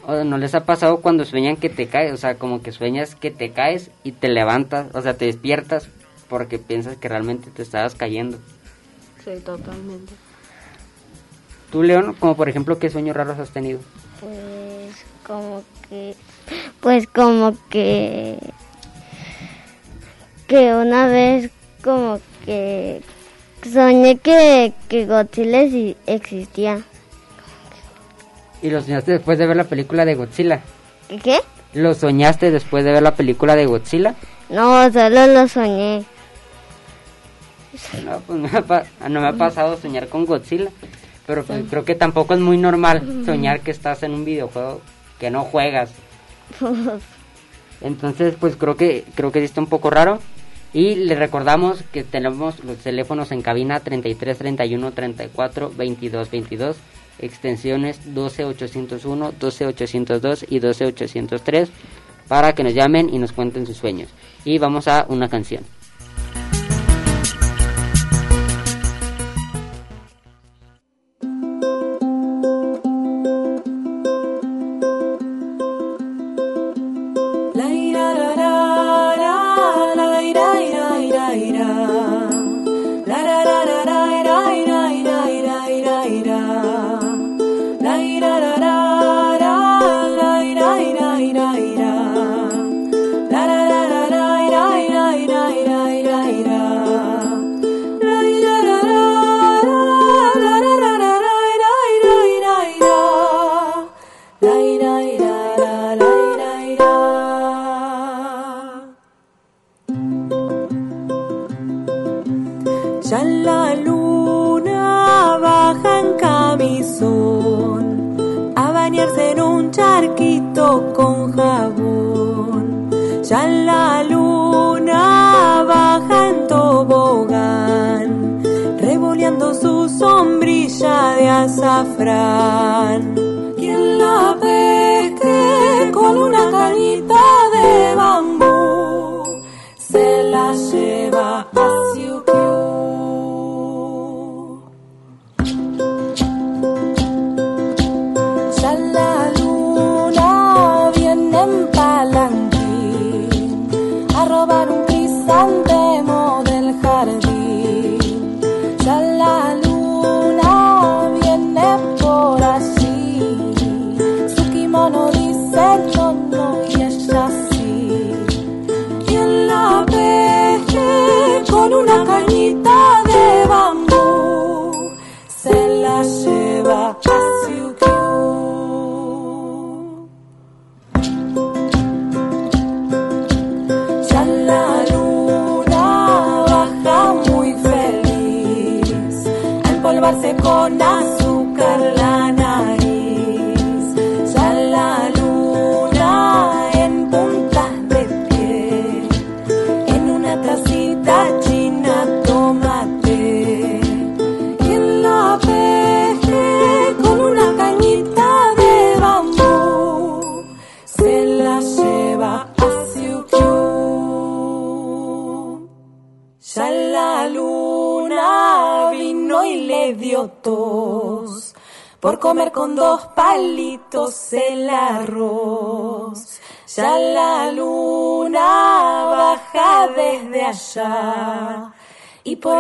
O 0.06 0.22
no 0.24 0.36
les 0.36 0.54
ha 0.54 0.64
pasado 0.64 0.98
cuando 1.00 1.24
sueñan 1.24 1.56
que 1.56 1.70
te 1.70 1.86
caes, 1.86 2.12
o 2.12 2.16
sea, 2.16 2.34
como 2.36 2.62
que 2.62 2.72
sueñas 2.72 3.14
que 3.14 3.30
te 3.30 3.52
caes 3.52 3.90
y 4.02 4.12
te 4.12 4.28
levantas, 4.28 4.86
o 4.94 5.00
sea, 5.00 5.16
te 5.16 5.24
despiertas 5.26 5.88
porque 6.28 6.58
piensas 6.58 6.96
que 6.96 7.08
realmente 7.08 7.50
te 7.50 7.62
estabas 7.62 7.94
cayendo. 7.94 8.38
Sí, 9.24 9.30
totalmente. 9.44 10.12
Tú, 11.70 11.82
León, 11.82 12.14
como 12.20 12.36
por 12.36 12.48
ejemplo, 12.48 12.78
¿qué 12.78 12.90
sueños 12.90 13.16
raros 13.16 13.38
has 13.38 13.50
tenido? 13.50 13.80
Pues 14.20 15.04
como 15.26 15.62
que... 15.88 16.14
Pues 16.80 17.06
como 17.08 17.56
que... 17.70 18.38
Que 20.46 20.74
una 20.74 21.06
vez 21.06 21.50
como 21.82 22.20
que... 22.44 23.00
Soñé 23.72 24.18
que, 24.18 24.72
que 24.88 25.06
Godzilla 25.06 25.62
exi- 25.62 25.96
existía. 26.06 26.82
Y 28.62 28.70
lo 28.70 28.80
soñaste 28.80 29.12
después 29.12 29.38
de 29.38 29.46
ver 29.46 29.56
la 29.56 29.64
película 29.64 30.04
de 30.04 30.14
Godzilla. 30.14 30.60
¿Qué? 31.22 31.38
¿Lo 31.74 31.94
soñaste 31.94 32.50
después 32.50 32.84
de 32.84 32.92
ver 32.92 33.02
la 33.02 33.14
película 33.14 33.56
de 33.56 33.66
Godzilla? 33.66 34.14
No, 34.48 34.90
solo 34.92 35.26
lo 35.26 35.48
soñé. 35.48 36.04
No, 38.04 38.20
pues 38.20 38.38
me 38.38 38.48
ha 38.48 39.08
no 39.08 39.20
me 39.20 39.28
ha 39.28 39.32
pasado 39.32 39.76
soñar 39.78 40.08
con 40.08 40.24
Godzilla. 40.26 40.70
Pero 41.26 41.42
pues, 41.44 41.62
creo 41.70 41.84
que 41.84 41.94
tampoco 41.94 42.34
es 42.34 42.40
muy 42.40 42.58
normal 42.58 43.22
soñar 43.24 43.60
que 43.60 43.70
estás 43.70 44.02
en 44.02 44.12
un 44.12 44.24
videojuego 44.24 44.82
que 45.18 45.30
no 45.30 45.44
juegas. 45.44 45.90
Entonces, 47.80 48.34
pues 48.38 48.56
creo 48.56 48.76
que 48.76 49.04
creo 49.14 49.32
que 49.32 49.42
está 49.42 49.60
un 49.60 49.66
poco 49.66 49.90
raro. 49.90 50.18
Y 50.74 50.96
le 50.96 51.14
recordamos 51.14 51.84
que 51.92 52.02
tenemos 52.02 52.62
los 52.64 52.78
teléfonos 52.78 53.30
en 53.30 53.42
cabina 53.42 53.78
33 53.78 54.36
31 54.36 54.90
34 54.90 55.72
22 55.76 56.30
22, 56.30 56.76
extensiones 57.20 58.12
12 58.12 58.44
801, 58.44 59.32
12 59.38 59.66
802 59.66 60.46
y 60.50 60.58
12 60.58 60.86
803 60.86 61.70
para 62.26 62.54
que 62.54 62.64
nos 62.64 62.74
llamen 62.74 63.08
y 63.08 63.18
nos 63.18 63.30
cuenten 63.30 63.66
sus 63.66 63.76
sueños. 63.76 64.10
Y 64.44 64.58
vamos 64.58 64.88
a 64.88 65.06
una 65.08 65.28
canción. 65.28 65.64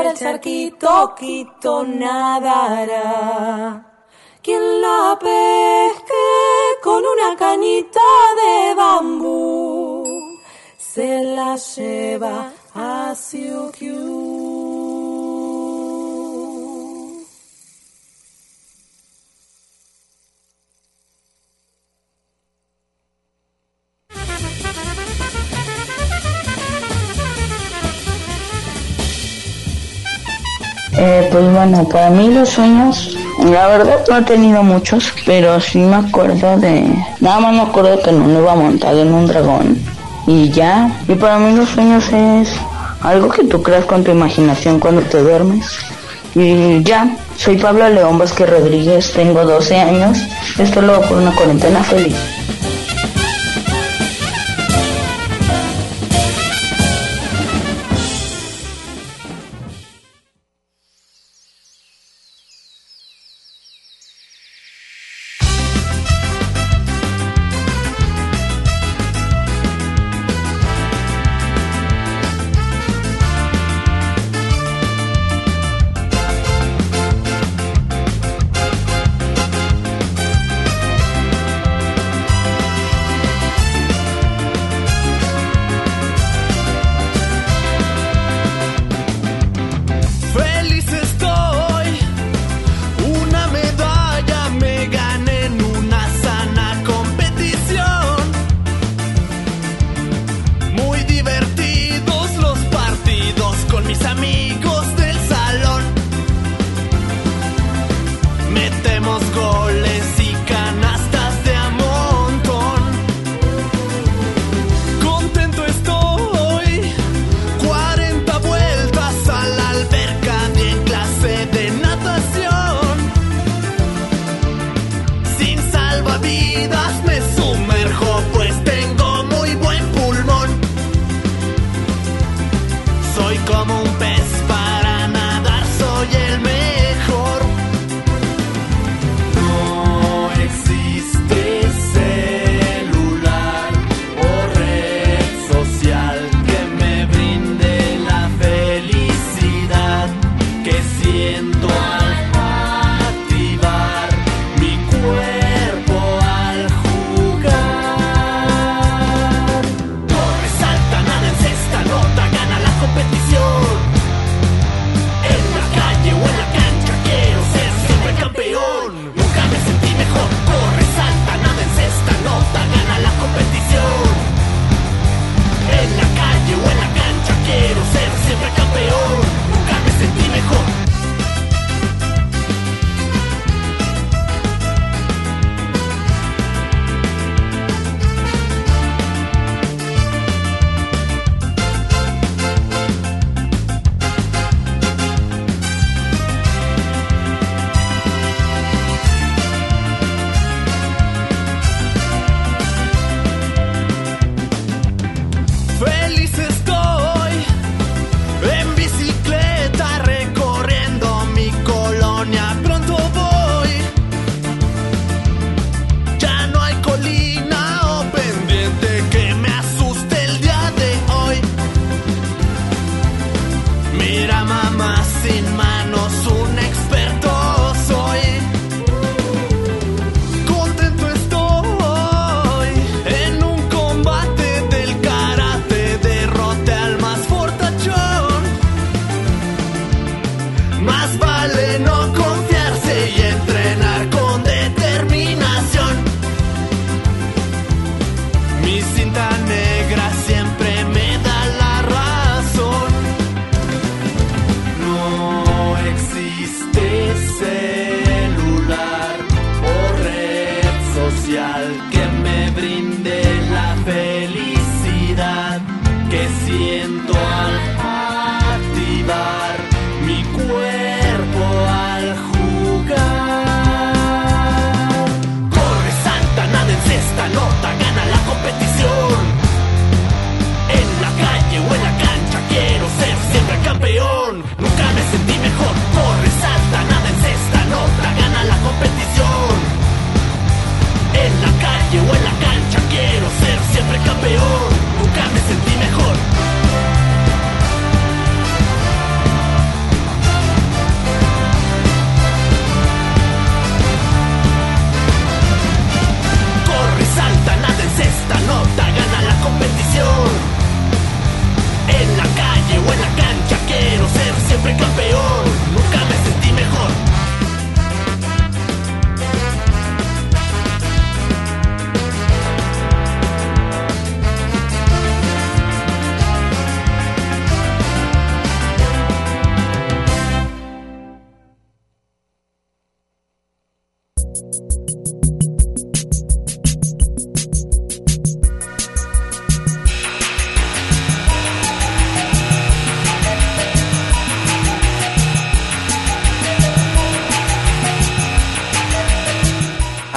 Por 0.04 0.12
el 0.12 0.18
charquito 0.18 1.14
quito 1.18 1.82
nadará. 1.82 3.02
Quien 4.42 4.82
la 4.82 5.18
pesque 5.18 6.26
con 6.82 7.02
una 7.02 7.34
canita 7.34 8.00
de 8.36 8.74
bambú 8.74 10.04
se 10.76 11.24
la 11.24 11.56
lleva 11.56 12.52
a 12.74 13.14
Siukiu. 13.14 14.43
Bueno, 31.66 31.88
para 31.88 32.10
mí 32.10 32.28
los 32.28 32.50
sueños, 32.50 33.16
la 33.42 33.66
verdad 33.68 34.04
no 34.10 34.18
he 34.18 34.22
tenido 34.22 34.62
muchos, 34.62 35.14
pero 35.24 35.58
sí 35.58 35.78
me 35.78 35.96
acuerdo 35.96 36.58
de... 36.58 36.84
Nada 37.20 37.40
más 37.40 37.54
me 37.54 37.62
acuerdo 37.62 38.02
que 38.02 38.12
no 38.12 38.26
me 38.26 38.38
iba 38.38 38.54
montado 38.54 39.00
en 39.00 39.14
un 39.14 39.26
dragón 39.26 39.78
y 40.26 40.50
ya. 40.50 40.94
Y 41.08 41.14
para 41.14 41.38
mí 41.38 41.56
los 41.56 41.70
sueños 41.70 42.04
es 42.12 42.50
algo 43.00 43.30
que 43.30 43.44
tú 43.44 43.62
creas 43.62 43.86
con 43.86 44.04
tu 44.04 44.10
imaginación 44.10 44.78
cuando 44.78 45.00
te 45.00 45.22
duermes. 45.22 45.64
Y 46.34 46.82
ya, 46.82 47.16
soy 47.38 47.56
Pablo 47.56 47.88
León 47.88 48.18
Vázquez 48.18 48.50
Rodríguez, 48.50 49.10
tengo 49.14 49.42
12 49.42 49.74
años. 49.74 50.18
Esto 50.58 50.82
lo 50.82 50.96
hago 50.96 51.08
por 51.08 51.16
una 51.16 51.34
cuarentena 51.34 51.82
feliz. 51.82 52.14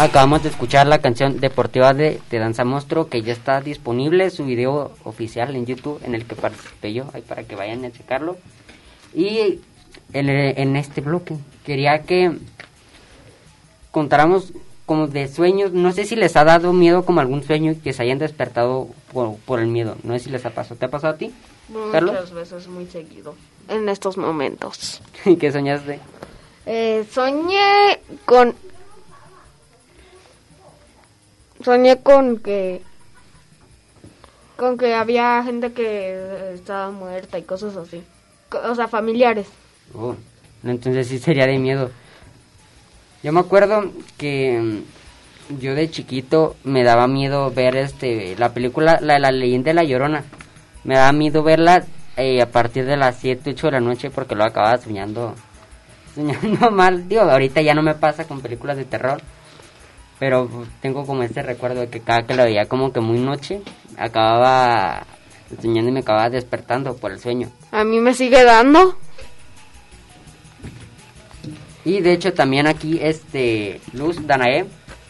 Acabamos 0.08 0.42
de 0.42 0.48
escuchar 0.48 0.88
la 0.88 1.00
canción 1.00 1.42
deportiva 1.42 1.94
de, 1.94 2.22
de 2.32 2.40
Danza 2.40 2.64
Monstruo 2.64 3.10
que 3.10 3.24
ya 3.24 3.34
está 3.34 3.60
disponible, 3.60 4.30
su 4.30 4.46
video 4.46 4.94
oficial 5.04 5.54
en 5.54 5.66
YouTube 5.66 6.00
en 6.06 6.16
el 6.16 6.26
que 6.26 6.34
participé 6.34 6.94
yo, 6.94 7.10
ahí 7.14 7.22
para 7.22 7.44
que 7.44 7.58
vayan 7.58 7.84
a 7.84 7.92
checarlo. 7.92 8.38
Y 9.14 9.60
en, 10.14 10.30
en 10.30 10.78
este 10.78 11.02
bloque 11.02 11.36
quería 11.66 12.04
que 12.04 12.38
contáramos 13.92 14.54
como 14.86 15.08
de 15.08 15.28
sueños, 15.28 15.74
no 15.74 15.92
sé 15.92 16.06
si 16.06 16.16
les 16.16 16.38
ha 16.38 16.46
dado 16.46 16.72
miedo 16.72 17.04
como 17.04 17.20
algún 17.20 17.44
sueño 17.44 17.74
y 17.74 17.76
que 17.76 17.92
se 17.92 18.04
hayan 18.04 18.18
despertado 18.18 18.88
por, 19.12 19.36
por 19.40 19.60
el 19.60 19.68
miedo, 19.68 19.98
no 20.04 20.14
sé 20.14 20.20
si 20.20 20.30
les 20.30 20.46
ha 20.46 20.52
pasado, 20.52 20.78
¿te 20.78 20.86
ha 20.86 20.90
pasado 20.90 21.16
a 21.16 21.18
ti? 21.18 21.34
Carlos? 21.92 22.14
Muchas 22.14 22.32
veces, 22.32 22.68
muy 22.70 22.86
seguido. 22.86 23.36
En 23.68 23.90
estos 23.90 24.16
momentos. 24.16 25.02
¿Qué 25.40 25.52
soñaste? 25.52 26.00
Eh, 26.66 27.06
soñé 27.12 28.00
con... 28.24 28.56
Soñé 31.64 32.02
con 32.02 32.38
que... 32.38 32.82
Con 34.56 34.78
que 34.78 34.96
había 34.96 35.44
gente 35.44 35.72
que 35.74 36.54
estaba 36.54 36.90
muerta 36.90 37.38
y 37.38 37.44
cosas 37.44 37.76
así. 37.76 38.04
O 38.52 38.76
sea, 38.76 38.88
familiares. 38.88 39.48
Oh, 39.94 40.16
entonces 40.64 41.08
sí 41.08 41.20
sería 41.20 41.46
de 41.46 41.60
miedo. 41.60 41.92
Yo 43.24 43.32
me 43.32 43.40
acuerdo 43.40 43.92
que 44.18 44.60
mm, 44.60 45.60
yo 45.60 45.76
de 45.76 45.90
chiquito 45.90 46.56
me 46.64 46.84
daba 46.84 47.08
miedo 47.08 47.52
ver 47.52 47.76
este 47.76 48.36
la 48.38 48.54
película 48.54 49.00
la 49.02 49.16
de 49.16 49.20
la 49.20 49.32
leyenda 49.32 49.70
de 49.70 49.74
la 49.74 49.84
llorona. 49.84 50.24
Me 50.84 50.96
daba 50.96 51.12
miedo 51.12 51.44
verla 51.44 51.86
eh, 52.16 52.42
a 52.42 52.52
partir 52.52 52.86
de 52.86 52.98
las 52.98 53.18
7, 53.20 53.52
8 53.52 53.68
de 53.68 53.72
la 53.72 53.80
noche 53.80 54.10
porque 54.10 54.36
lo 54.36 54.44
acababa 54.44 54.78
soñando 54.78 55.36
soñando 56.16 56.72
mal. 56.72 57.08
Digo, 57.08 57.22
ahorita 57.22 57.62
ya 57.62 57.74
no 57.74 57.82
me 57.82 57.96
pasa 57.96 58.28
con 58.28 58.42
películas 58.42 58.78
de 58.78 58.86
terror. 58.86 59.22
Pero 60.20 60.50
tengo 60.82 61.06
como 61.06 61.24
este 61.24 61.44
recuerdo 61.44 61.82
de 61.82 61.90
que 61.90 62.00
cada 62.00 62.26
que 62.26 62.34
lo 62.34 62.44
veía 62.44 62.66
como 62.66 62.92
que 62.92 63.00
muy 63.00 63.20
noche, 63.20 63.62
acababa 63.98 65.06
soñando 65.62 65.90
y 65.90 65.94
me 65.94 66.00
acababa 66.00 66.30
despertando 66.30 66.96
por 66.96 67.12
el 67.12 67.20
sueño. 67.20 67.50
A 67.72 67.84
mí 67.84 68.00
me 68.00 68.14
sigue 68.14 68.44
dando. 68.44 68.98
Y 71.86 72.02
de 72.02 72.14
hecho 72.14 72.34
también 72.34 72.68
aquí 72.68 73.00
este 73.02 73.80
Luz 73.94 74.26
Danae 74.28 74.66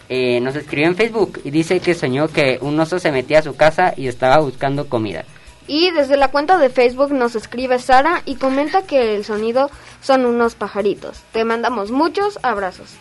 eh, 0.10 0.40
nos 0.42 0.56
escribió 0.56 0.88
en 0.88 0.96
Facebook 0.96 1.42
y 1.44 1.52
dice 1.52 1.80
que 1.80 1.96
soñó 1.96 2.28
que 2.28 2.60
un 2.62 2.80
oso 2.80 3.00
se 3.00 3.12
metía 3.12 3.40
a 3.40 3.44
su 3.44 3.56
casa 3.56 3.94
y 3.98 4.08
estaba 4.08 4.38
buscando 4.40 4.88
comida. 4.88 5.26
Y 5.68 5.92
desde 5.92 6.16
la 6.16 6.30
cuenta 6.30 6.58
de 6.58 6.70
Facebook 6.70 7.12
nos 7.12 7.36
escribe 7.36 7.80
Sara 7.80 8.22
y 8.26 8.36
comenta 8.36 8.84
que 8.84 9.16
el 9.16 9.26
sonido 9.26 9.70
son 10.02 10.26
unos 10.26 10.56
pajaritos. 10.56 11.24
Te 11.34 11.44
mandamos 11.44 11.92
muchos 11.92 12.40
abrazos. 12.42 12.96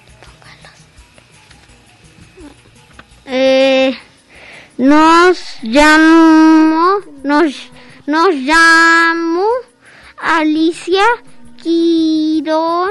Eh, 3.29 3.99
nos 4.79 5.57
llamo, 5.63 7.01
nos, 7.25 7.71
nos 8.07 8.35
Alicia 10.17 11.03
Quiroz 11.61 12.89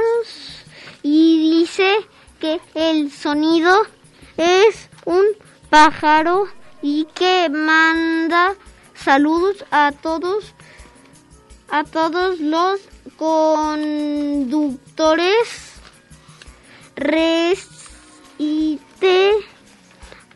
y 1.04 1.60
dice 1.60 1.96
que 2.42 2.60
el 2.74 3.14
sonido 3.14 3.84
es 4.36 4.90
un 5.06 5.24
pájaro 5.70 6.50
y 6.82 7.08
que 7.16 7.48
manda 7.50 8.56
saludos 8.94 9.64
a 9.72 9.94
todos 9.94 10.54
a 11.70 11.86
todos 11.86 12.42
los 12.42 12.82
conductores 13.16 13.86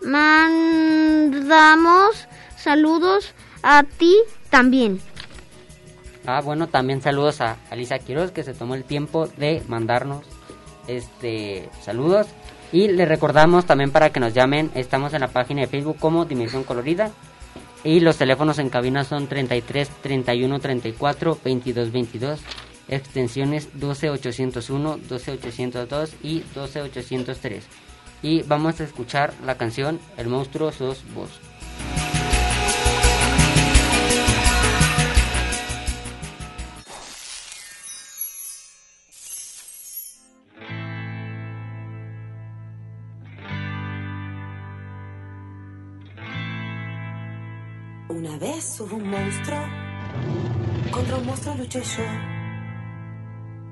mandamos 0.02 1.80
saludos 2.58 3.34
a 3.64 3.84
ti 3.84 4.16
también. 4.50 5.00
Ah, 6.26 6.42
bueno, 6.42 6.68
también 6.68 7.02
saludos 7.02 7.42
a 7.42 7.58
Alicia 7.70 8.00
Quiroz 8.00 8.32
que 8.32 8.44
se 8.44 8.54
tomó 8.54 8.76
el 8.76 8.84
tiempo 8.84 9.28
de 9.28 9.64
mandarnos 9.68 10.24
este 10.88 11.70
saludos. 11.82 12.28
Y 12.72 12.88
le 12.90 13.06
recordamos 13.06 13.66
también 13.66 13.92
para 13.92 14.12
que 14.12 14.20
nos 14.20 14.34
llamen, 14.34 14.70
estamos 14.76 15.14
en 15.14 15.22
la 15.22 15.30
página 15.30 15.62
de 15.62 15.68
Facebook 15.68 15.98
como 16.00 16.26
Dimensión 16.26 16.64
Colorida. 16.64 17.12
Y 17.84 18.02
los 18.02 18.18
teléfonos 18.18 18.60
en 18.60 18.70
cabina 18.70 19.04
son 19.06 19.28
33 19.28 19.90
31 20.02 20.60
34 20.60 21.40
22 21.44 21.92
22 21.92 22.40
extensiones 22.90 23.70
12 23.80 24.10
801, 24.10 25.00
12 25.08 25.32
802 25.32 26.14
y 26.22 26.44
12 26.54 26.82
803 26.82 27.89
y 28.22 28.44
vamos 28.44 28.80
a 28.80 28.84
escuchar 28.84 29.34
la 29.46 29.56
canción 29.56 30.00
El 30.18 30.28
monstruo 30.28 30.72
sos 30.72 31.04
vos. 31.14 31.40
Una 48.10 48.38
vez 48.38 48.80
hubo 48.80 48.96
un 48.98 49.10
monstruo, 49.10 49.60
contra 50.92 51.18
un 51.18 51.26
monstruo 51.26 51.56
luché 51.56 51.82
yo. 51.82 52.04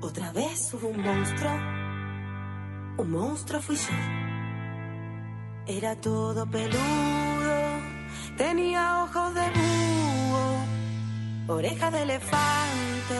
Otra 0.00 0.32
vez 0.32 0.72
hubo 0.72 0.88
un 0.88 1.02
monstruo, 1.02 1.52
un 2.98 3.10
monstruo 3.10 3.60
fui 3.60 3.76
yo. 3.76 4.27
Era 5.70 5.94
todo 5.96 6.46
peludo, 6.46 7.58
tenía 8.38 9.04
ojos 9.04 9.34
de 9.34 9.50
búho, 9.50 11.56
orejas 11.56 11.92
de 11.92 12.02
elefante 12.04 13.18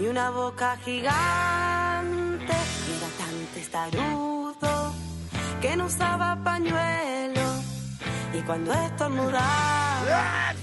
y 0.00 0.06
una 0.06 0.30
boca 0.30 0.78
gigante. 0.82 2.54
Y 2.88 2.92
era 2.96 3.08
tan 3.18 3.46
testarudo 3.52 4.94
que 5.60 5.76
no 5.76 5.84
usaba 5.84 6.42
pañuelo. 6.42 7.42
Y 8.32 8.40
cuando 8.40 8.72
estornudaba, 8.72 10.54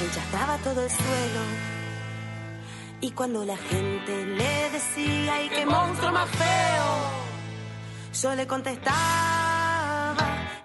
enchastaba 0.00 0.56
todo 0.64 0.82
el 0.82 0.90
suelo. 0.90 1.42
Y 3.02 3.10
cuando 3.10 3.44
la 3.44 3.58
gente 3.58 4.24
le 4.24 4.70
decía, 4.70 5.34
¡ay, 5.34 5.50
qué 5.50 5.66
monstruo 5.66 6.10
más 6.10 6.30
feo! 6.30 7.28
Yo 8.22 8.34
le 8.34 8.46
contestaba, 8.46 9.47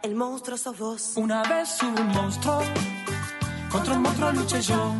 el 0.03 0.15
monstruo 0.15 0.57
sos 0.57 0.77
vos. 0.77 1.11
Una 1.15 1.41
vez 1.43 1.81
hubo 1.81 2.01
un 2.01 2.07
monstruo, 2.09 2.61
contra 3.71 3.93
un 3.93 4.01
monstruo 4.01 4.31
luché 4.33 4.61
yo. 4.61 4.95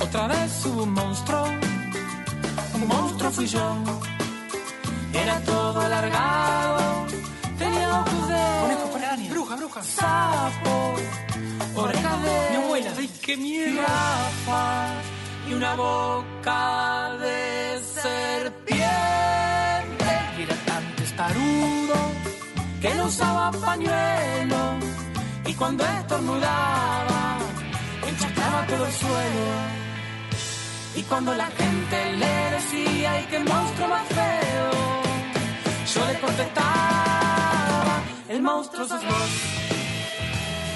Otra 0.00 0.26
vez 0.28 0.66
hubo 0.66 0.82
un 0.82 0.92
monstruo, 0.92 1.44
un 2.74 2.86
monstruo 2.86 3.30
fui 3.30 3.46
yo. 3.46 3.76
Era 5.14 5.40
todo 5.40 5.80
alargado, 5.80 7.06
tenía 7.58 8.00
ojos 8.00 8.28
de 8.28 9.28
bruja, 9.30 9.56
bruja, 9.56 9.82
sapo, 9.82 10.94
orejas 11.76 12.22
de 12.22 12.50
mi 12.50 12.56
abuela, 12.64 12.90
ay 12.98 13.10
qué 13.22 13.36
miedo, 13.36 13.82
y 15.48 15.54
una 15.54 15.74
boca 15.74 17.16
de 17.20 17.80
serpiente. 18.00 18.82
Y 20.38 20.42
era 20.42 20.56
tan 20.66 20.96
testarudo 20.96 21.81
que 22.82 22.92
no 22.94 23.06
usaba 23.06 23.52
pañuelo 23.52 24.76
y 25.46 25.54
cuando 25.54 25.84
estornudaba 25.84 27.38
enchastaba 28.08 28.66
todo 28.66 28.86
el 28.86 28.92
suelo. 28.92 29.46
Y 30.96 31.02
cuando 31.04 31.32
la 31.34 31.46
gente 31.46 32.12
le 32.22 32.34
decía, 32.56 33.12
¡ay, 33.12 33.26
qué 33.30 33.38
monstruo 33.38 33.88
más 33.88 34.06
feo! 34.08 34.70
Yo 35.94 36.06
le 36.12 36.20
contestaba, 36.20 38.02
el 38.28 38.42
monstruo 38.42 38.86
sos 38.88 39.04
vos, 39.04 39.32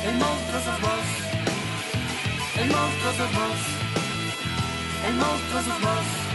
el 0.09 0.15
monstruo 0.23 0.61
sos 0.67 0.81
vos, 0.87 1.07
el 2.61 2.69
monstruo 2.75 3.13
sos 3.19 3.33
vos, 3.39 3.61
el 5.09 5.15
monstruo 5.17 5.63
sos 5.63 5.81
vos. 5.81 6.26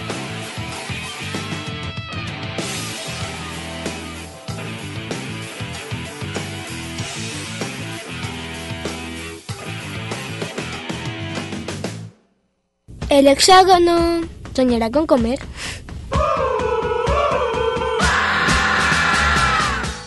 El 13.12 13.28
hexágono 13.28 14.22
soñará 14.56 14.90
con 14.90 15.06
comer. 15.06 15.38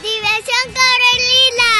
Diversión 0.01 0.67
Corelila. 0.79 1.75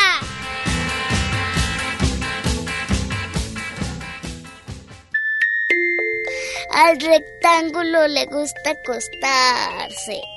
Al 6.73 7.01
rectángulo 7.01 8.07
le 8.07 8.27
gusta 8.27 8.73
acostarse. 8.73 10.34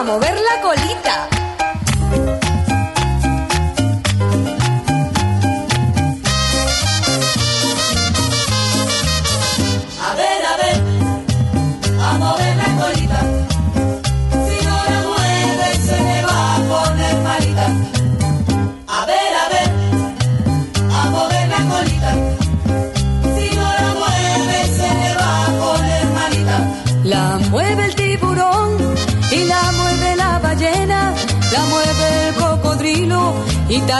A 0.00 0.02
mover 0.02 0.34
la 0.40 0.62
colita. 0.62 1.29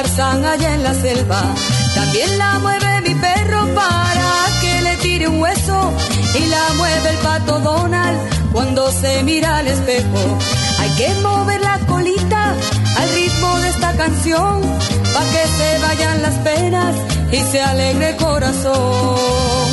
Tarzán 0.02 0.42
allá 0.46 0.74
en 0.76 0.82
la 0.82 0.94
selva. 0.94 1.42
También 1.94 2.38
la 2.38 2.58
mueve 2.60 3.02
mi 3.02 3.14
perro 3.16 3.66
para 3.74 4.30
que 4.62 4.80
le 4.80 4.96
tire 4.96 5.28
un 5.28 5.38
hueso 5.42 5.92
y 6.38 6.46
la 6.46 6.64
mueve 6.78 7.10
el 7.10 7.16
pato 7.18 7.58
Donald 7.60 8.18
cuando 8.50 8.90
se 8.92 9.22
mira 9.24 9.58
al 9.58 9.66
espejo. 9.66 10.38
Hay 10.78 10.90
que 10.96 11.08
mover 11.20 11.60
la 11.60 11.78
colita 11.80 12.54
al 12.96 13.08
ritmo 13.10 13.60
de 13.60 13.68
esta 13.68 13.92
canción 13.92 14.62
para 15.12 15.26
que 15.26 15.44
se 15.58 15.78
vayan 15.82 16.22
las 16.22 16.34
penas 16.48 16.94
y 17.30 17.40
se 17.50 17.60
alegre 17.60 18.10
el 18.10 18.16
corazón. 18.16 19.68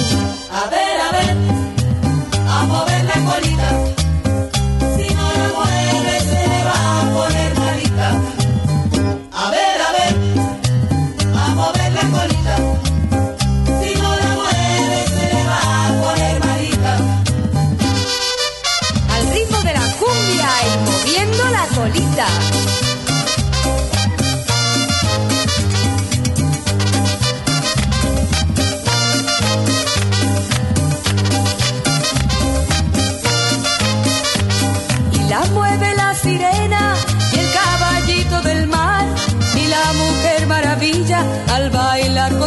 A 0.51 0.69
ver, 0.69 0.97
a 1.07 1.11
ver, 1.17 1.56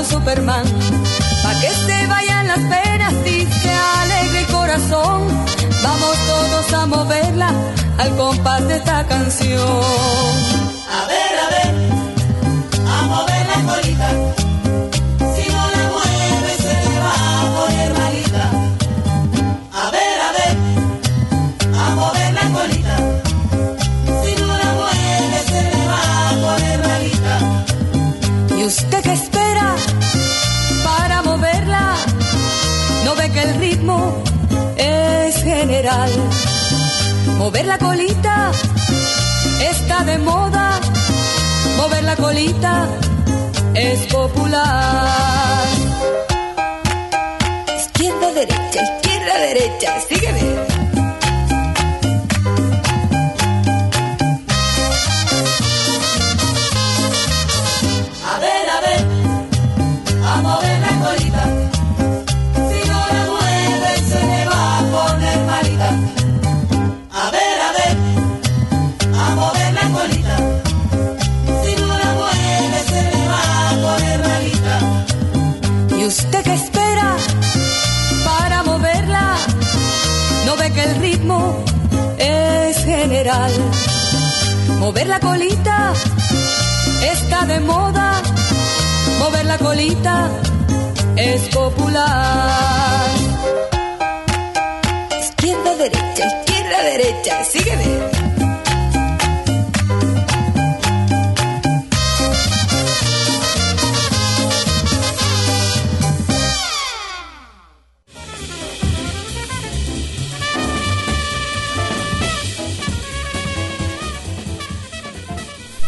Superman. 0.05 0.64
Pa' 1.42 1.61
que 1.61 1.70
se 1.70 2.07
vayan 2.07 2.46
las 2.48 2.59
penas 2.59 3.14
se 3.62 3.72
alegre 3.72 4.46
corazón. 4.51 5.28
Vamos 5.82 6.16
todos 6.26 6.72
a 6.72 6.86
moverla 6.86 7.51
al 7.98 8.16
compás 8.16 8.66
de 8.68 8.76
esta 8.76 9.07
canción. 9.07 9.61
A 10.98 11.07
ver, 11.07 11.30
Mover 37.38 37.66
la 37.66 37.78
colita 37.78 38.53
está 39.70 40.05
de 40.05 40.18
moda. 40.18 40.78
Mover 41.76 42.05
la 42.05 42.16
colita 42.16 42.86
es 43.74 44.07
popular. 44.07 45.66
Izquierda, 47.76 48.32
derecha, 48.32 48.82
izquierda, 48.82 49.38
derecha. 49.38 50.01
Sígueme. 50.09 50.60
Mover 84.91 85.07
la 85.07 85.20
colita 85.20 85.93
está 87.12 87.47
de 87.47 87.61
moda. 87.61 88.20
Mover 89.20 89.47
la 89.47 89.57
colita 89.57 90.28
es 91.14 91.43
popular. 91.55 93.07
Izquierda, 95.16 95.76
derecha, 95.76 96.26
izquierda, 96.26 96.82
derecha. 96.82 97.45
Sígueme. 97.45 98.10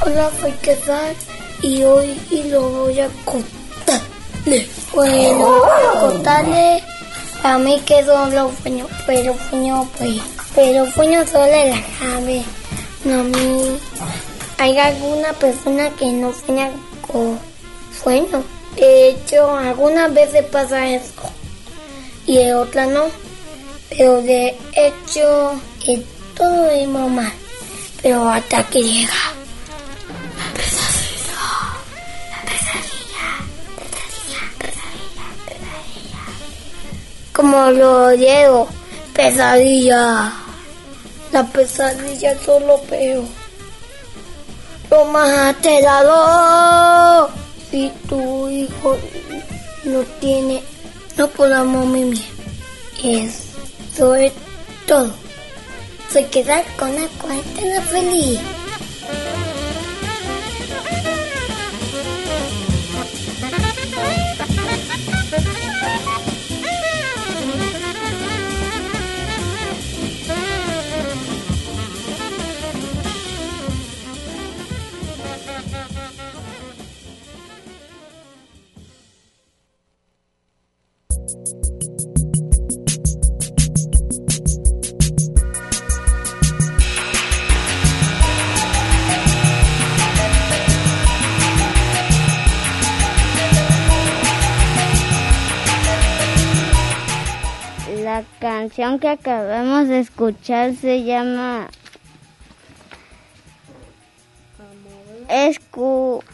Hola, 0.05 0.33
soy 0.41 0.51
Quesal 0.63 1.15
y 1.63 1.85
hoy 1.85 2.19
lo 2.51 2.71
voy 2.71 2.99
a 2.99 3.09
contarle. 3.25 4.69
Bueno, 4.93 5.63
contarle 6.01 6.83
a 7.45 7.57
mí 7.59 7.81
que 7.87 8.05
son 8.05 8.35
los 8.35 8.51
sueños, 8.63 8.89
pero 9.07 9.37
sueño 9.49 9.89
pues, 9.97 10.21
pero 10.57 10.91
sueño 10.91 11.25
solo 11.25 11.47
la 11.47 11.81
sabe. 12.01 12.43
No 13.05 13.21
a 13.21 13.23
mí. 13.23 13.79
Hay 14.59 14.77
alguna 14.77 15.33
persona 15.35 15.89
que 15.91 16.07
no 16.07 16.33
sueña 16.35 16.71
con 17.07 17.39
sueños. 18.03 18.43
De 18.75 19.11
hecho, 19.11 19.57
algunas 19.57 20.13
veces 20.13 20.45
pasa 20.47 20.89
eso 20.89 21.13
y 22.27 22.39
de 22.39 22.57
otras 22.57 22.89
no. 22.89 23.05
Pero 23.89 24.21
de 24.21 24.57
hecho, 24.73 25.61
que 25.85 26.03
todo 26.35 26.69
es 26.73 26.89
mal. 26.89 27.33
Pero 28.03 28.29
hasta 28.29 28.67
que 28.67 28.83
llega. 28.83 29.32
Como 37.33 37.71
lo 37.71 38.11
digo, 38.11 38.69
pesadilla. 39.15 40.33
La 41.33 41.45
pesadilla 41.47 42.33
es 42.33 42.47
lo 42.47 42.79
peor. 42.83 43.25
Lo 44.91 45.05
más 45.07 45.57
aterrador. 45.57 47.31
Si 47.71 47.91
tu 48.07 48.49
hijo 48.51 48.99
no 49.85 50.01
tiene, 50.21 50.63
no 51.17 51.27
podamos 51.29 51.87
mimir. 51.87 52.23
Eso 53.03 54.15
es 54.15 54.33
todo. 54.87 55.11
Se 56.11 56.27
queda 56.27 56.63
con 56.79 56.95
la 56.95 57.09
cuarentena 57.19 57.81
feliz. 57.81 58.39
Canción 98.43 98.99
que 98.99 99.09
acabamos 99.09 99.87
de 99.87 100.01
escuchar 100.01 100.75
se 100.75 101.05
llama 101.05 101.69
Escuchamos 105.29 106.25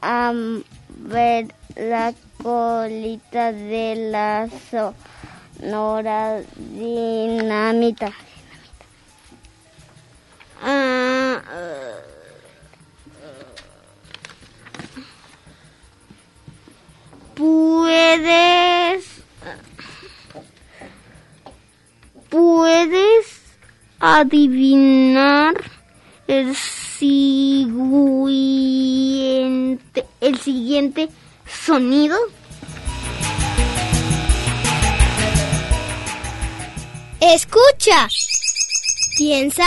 a 0.00 0.32
ver 0.88 1.54
la 1.76 2.14
colita 2.42 3.52
de 3.52 4.08
la 4.10 4.48
sonora 5.60 6.40
dinamita. 6.56 8.12
Ah, 10.62 11.42
puedes 17.34 18.41
adivinar 24.22 25.54
el 26.28 26.54
siguiente 26.54 27.42
el 30.20 30.38
siguiente 30.38 31.08
sonido 31.46 32.16
Escucha. 37.20 38.08
Piensa. 39.16 39.64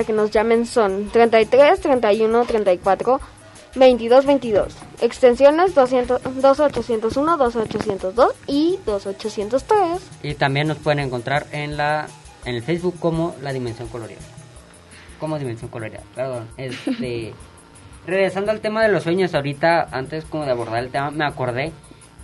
Para 0.00 0.06
que 0.06 0.12
nos 0.14 0.30
llamen 0.30 0.64
son 0.64 1.10
33 1.10 1.78
31 1.78 2.44
34 2.46 3.20
22 3.74 4.24
22. 4.24 4.76
Extensiones 5.02 5.74
200, 5.74 6.22
2801, 6.40 7.36
2802 7.36 8.32
y 8.46 8.78
2803. 8.86 10.10
Y 10.22 10.34
también 10.36 10.68
nos 10.68 10.78
pueden 10.78 11.00
encontrar 11.00 11.46
en 11.52 11.76
la 11.76 12.06
en 12.46 12.54
el 12.54 12.62
Facebook 12.62 12.98
como 12.98 13.36
La 13.42 13.52
Dimensión 13.52 13.88
Colorida. 13.88 14.20
Como 15.18 15.38
Dimensión 15.38 15.70
Colorida, 15.70 16.00
perdón. 16.14 16.48
Este, 16.56 17.34
regresando 18.06 18.52
al 18.52 18.60
tema 18.60 18.82
de 18.82 18.88
los 18.88 19.02
sueños, 19.02 19.34
ahorita, 19.34 19.88
antes 19.92 20.24
como 20.24 20.46
de 20.46 20.52
abordar 20.52 20.82
el 20.82 20.90
tema, 20.90 21.10
me 21.10 21.26
acordé 21.26 21.72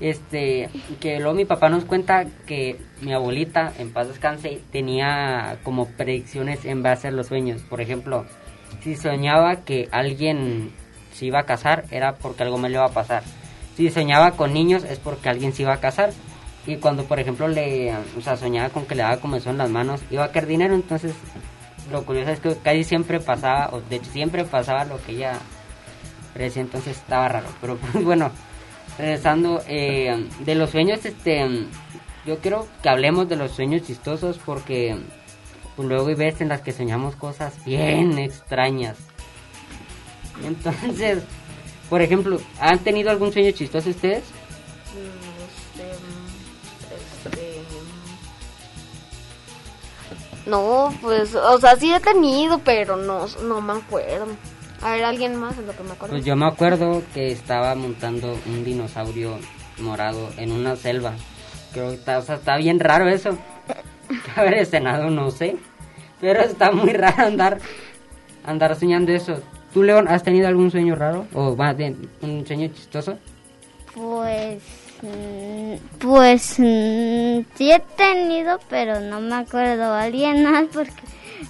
este 0.00 0.68
que 1.00 1.18
luego 1.18 1.34
mi 1.34 1.44
papá 1.44 1.68
nos 1.68 1.84
cuenta 1.84 2.24
que 2.46 2.78
mi 3.00 3.12
abuelita, 3.12 3.72
en 3.78 3.92
paz 3.92 4.08
descanse, 4.08 4.60
tenía 4.70 5.58
como 5.62 5.86
predicciones 5.86 6.64
en 6.64 6.82
base 6.82 7.08
a 7.08 7.10
los 7.10 7.28
sueños. 7.28 7.62
Por 7.62 7.80
ejemplo, 7.80 8.26
si 8.82 8.96
soñaba 8.96 9.64
que 9.64 9.88
alguien 9.92 10.72
se 11.12 11.26
iba 11.26 11.40
a 11.40 11.44
casar, 11.44 11.84
era 11.90 12.14
porque 12.16 12.42
algo 12.42 12.58
me 12.58 12.68
le 12.68 12.76
iba 12.76 12.84
a 12.84 12.92
pasar. 12.92 13.22
Si 13.76 13.90
soñaba 13.90 14.32
con 14.32 14.52
niños, 14.52 14.84
es 14.84 14.98
porque 14.98 15.28
alguien 15.28 15.52
se 15.52 15.62
iba 15.62 15.74
a 15.74 15.80
casar. 15.80 16.10
Y 16.66 16.76
cuando, 16.76 17.04
por 17.04 17.20
ejemplo, 17.20 17.46
le, 17.46 17.94
o 18.16 18.20
sea, 18.20 18.36
soñaba 18.36 18.70
con 18.70 18.86
que 18.86 18.94
le 18.94 19.02
daba 19.02 19.18
comezón 19.18 19.52
en 19.52 19.58
las 19.58 19.70
manos, 19.70 20.02
iba 20.10 20.24
a 20.24 20.32
caer 20.32 20.46
dinero. 20.46 20.74
Entonces, 20.74 21.14
lo 21.90 22.04
curioso 22.04 22.30
es 22.32 22.40
que 22.40 22.56
casi 22.56 22.84
siempre 22.84 23.20
pasaba, 23.20 23.70
o 23.72 23.80
de 23.80 23.96
hecho 23.96 24.10
siempre 24.10 24.44
pasaba 24.44 24.84
lo 24.84 25.00
que 25.02 25.12
ella 25.12 25.38
decía, 26.34 26.62
entonces 26.62 26.96
estaba 26.96 27.28
raro. 27.28 27.48
Pero 27.60 27.76
pues 27.76 28.04
bueno, 28.04 28.30
regresando 28.98 29.62
eh, 29.66 30.28
de 30.40 30.54
los 30.54 30.70
sueños, 30.70 31.04
este, 31.04 31.66
yo 32.24 32.38
quiero 32.38 32.66
que 32.82 32.88
hablemos 32.88 33.28
de 33.28 33.36
los 33.36 33.52
sueños 33.52 33.82
chistosos 33.82 34.38
porque 34.44 34.96
pues, 35.76 35.88
luego 35.88 36.08
hay 36.08 36.14
veces 36.14 36.40
en 36.42 36.48
las 36.48 36.62
que 36.62 36.72
soñamos 36.72 37.16
cosas 37.16 37.64
bien 37.64 38.18
extrañas. 38.18 38.96
Entonces, 40.44 41.22
por 41.88 42.02
ejemplo, 42.02 42.40
¿han 42.60 42.78
tenido 42.80 43.10
algún 43.10 43.32
sueño 43.32 43.50
chistoso 43.52 43.90
ustedes? 43.90 44.24
No, 50.46 50.94
pues, 51.02 51.34
o 51.34 51.58
sea, 51.58 51.76
sí 51.76 51.92
he 51.92 51.98
tenido, 51.98 52.60
pero 52.60 52.96
no, 52.96 53.26
no 53.42 53.60
me 53.60 53.72
acuerdo. 53.74 54.28
A 54.82 54.92
ver, 54.92 55.04
alguien 55.04 55.36
más 55.36 55.56
en 55.58 55.66
lo 55.66 55.76
que 55.76 55.82
me 55.82 55.92
acuerdo. 55.92 56.14
Pues 56.14 56.24
yo 56.24 56.36
me 56.36 56.46
acuerdo 56.46 57.02
que 57.14 57.32
estaba 57.32 57.74
montando 57.74 58.38
un 58.46 58.64
dinosaurio 58.64 59.38
morado 59.78 60.30
en 60.36 60.52
una 60.52 60.76
selva. 60.76 61.14
Creo 61.72 61.88
que 61.88 61.94
está, 61.94 62.18
o 62.18 62.22
sea, 62.22 62.36
está 62.36 62.56
bien 62.56 62.78
raro 62.80 63.08
eso. 63.08 63.36
Haber 64.36 64.54
escenado, 64.54 65.10
no 65.10 65.30
sé. 65.30 65.56
Pero 66.20 66.40
está 66.40 66.70
muy 66.72 66.92
raro 66.92 67.26
andar 67.26 67.58
andar 68.44 68.76
soñando 68.76 69.12
eso. 69.12 69.42
¿Tú, 69.74 69.82
León, 69.82 70.08
has 70.08 70.22
tenido 70.22 70.48
algún 70.48 70.70
sueño 70.70 70.94
raro? 70.94 71.26
¿O 71.34 71.54
más 71.54 71.76
bien, 71.76 72.08
un 72.22 72.46
sueño 72.46 72.68
chistoso? 72.68 73.18
Pues, 73.94 74.62
mm, 75.02 75.74
pues 75.98 76.58
mm, 76.58 77.40
sí 77.54 77.72
he 77.72 77.82
tenido, 77.96 78.58
pero 78.70 79.00
no 79.00 79.20
me 79.20 79.34
acuerdo. 79.34 79.92
Alguien 79.92 80.44
más 80.44 80.64
porque 80.72 80.92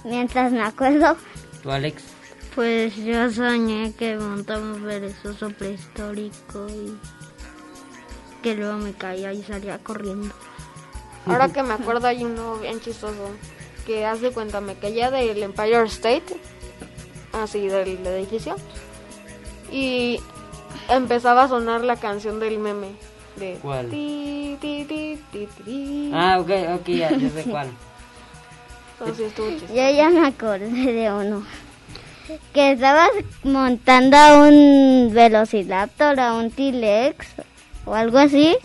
mientras 0.03 0.51
me 0.51 0.63
acuerdo, 0.63 1.15
¿Tú, 1.61 1.71
Alex? 1.71 2.16
Pues 2.57 2.95
yo 2.95 3.31
soñé 3.31 3.93
que 3.93 4.17
montaba 4.17 4.63
un 4.63 4.81
perezoso 4.81 5.51
prehistórico 5.51 6.65
y 6.67 6.97
que 8.41 8.55
luego 8.55 8.79
me 8.79 8.93
caía 8.93 9.31
y 9.31 9.43
salía 9.43 9.77
corriendo. 9.77 10.33
Ahora 11.27 11.49
que 11.49 11.61
me 11.61 11.75
acuerdo 11.75 12.07
hay 12.07 12.23
uno 12.23 12.55
bien 12.55 12.79
chistoso 12.79 13.29
que 13.85 14.07
hace 14.07 14.31
cuenta 14.31 14.59
me 14.59 14.73
caía 14.73 15.11
del 15.11 15.43
Empire 15.43 15.83
State, 15.83 16.35
así 17.31 17.67
del 17.67 18.03
edificio, 18.07 18.55
y 19.71 20.19
empezaba 20.89 21.43
a 21.43 21.49
sonar 21.49 21.81
la 21.81 21.97
canción 21.97 22.39
del 22.39 22.57
meme 22.57 22.87
de 23.35 23.59
¿Cuál? 23.61 23.91
ti, 23.91 24.57
ti, 24.59 24.83
ti, 24.89 25.19
ti, 25.31 25.47
ti. 25.63 26.11
Ah, 26.11 26.39
ok, 26.39 26.49
ok, 26.79 26.87
ya, 26.87 27.11
ya 27.11 27.29
sé 27.29 27.43
cuál. 27.43 27.69
Entonces 28.99 29.27
estuvo 29.27 29.47
chistoso. 29.51 29.75
yo 29.75 29.91
ya 29.91 30.09
me 30.09 30.25
acordé 30.25 30.71
de 30.71 31.13
uno. 31.13 31.66
Que 32.53 32.71
estabas 32.73 33.09
montando 33.43 34.17
a 34.17 34.41
un 34.47 35.11
Velociraptor, 35.13 36.19
a 36.19 36.33
un 36.33 36.51
T-Lex 36.51 37.27
o 37.85 37.93
algo 37.95 38.17
así. 38.17 38.57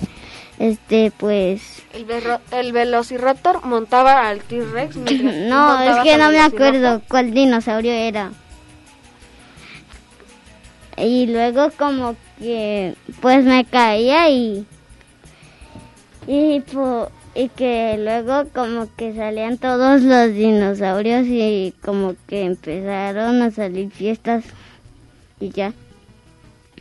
Este, 0.59 1.13
pues. 1.17 1.83
El, 1.93 2.05
verro- 2.05 2.41
el 2.51 2.73
Velociraptor 2.73 3.65
montaba 3.65 4.29
al 4.29 4.41
T-Rex. 4.41 4.97
No, 5.23 5.81
es 5.83 6.03
que 6.03 6.17
no 6.17 6.31
me 6.31 6.41
acuerdo 6.41 7.03
cuál 7.09 7.33
dinosaurio 7.33 7.93
era. 7.93 8.33
Y 10.97 11.27
luego 11.27 11.71
como 11.79 12.17
que 12.39 12.95
pues 13.21 13.45
me 13.45 13.65
caía 13.65 14.29
y 14.29 14.67
y, 16.27 16.61
po- 16.61 17.11
y 17.35 17.49
que 17.49 17.97
luego 17.99 18.49
como 18.53 18.89
que 18.97 19.15
salían 19.15 19.59
todos 19.59 20.03
los 20.03 20.33
dinosaurios 20.35 21.27
y 21.27 21.75
como 21.83 22.15
que 22.27 22.45
empezaron 22.45 23.43
a 23.43 23.51
salir 23.51 23.91
fiestas 23.91 24.45
y 25.41 25.51
ya. 25.51 25.73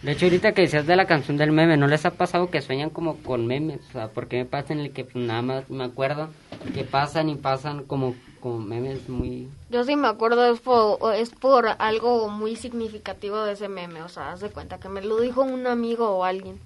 De 0.01 0.13
hecho, 0.13 0.25
ahorita 0.25 0.53
que 0.53 0.63
decías 0.63 0.87
de 0.87 0.95
la 0.95 1.05
canción 1.05 1.37
del 1.37 1.51
meme, 1.51 1.77
¿no 1.77 1.87
les 1.87 2.05
ha 2.05 2.11
pasado 2.11 2.49
que 2.49 2.61
sueñan 2.61 2.89
como 2.89 3.17
con 3.17 3.45
memes? 3.45 3.81
O 3.89 3.91
sea, 3.91 4.07
porque 4.07 4.37
me 4.37 4.45
pasa 4.45 4.73
en 4.73 4.79
el 4.79 4.91
que 4.91 5.07
nada 5.13 5.43
más 5.43 5.69
me 5.69 5.83
acuerdo 5.83 6.29
que 6.73 6.83
pasan 6.83 7.29
y 7.29 7.35
pasan 7.35 7.83
como 7.83 8.15
como 8.41 8.59
memes 8.59 9.07
muy... 9.07 9.47
Yo 9.69 9.83
sí 9.85 9.95
me 9.95 10.07
acuerdo, 10.07 10.51
es 10.51 10.59
por, 10.59 11.13
es 11.15 11.29
por 11.29 11.67
algo 11.77 12.27
muy 12.27 12.55
significativo 12.57 13.43
de 13.43 13.53
ese 13.53 13.69
meme. 13.69 14.01
O 14.01 14.09
sea, 14.09 14.33
haz 14.33 14.41
de 14.41 14.49
cuenta 14.49 14.79
que 14.79 14.89
me 14.89 15.01
lo 15.01 15.21
dijo 15.21 15.43
un 15.43 15.67
amigo 15.67 16.09
o 16.09 16.23
alguien. 16.25 16.59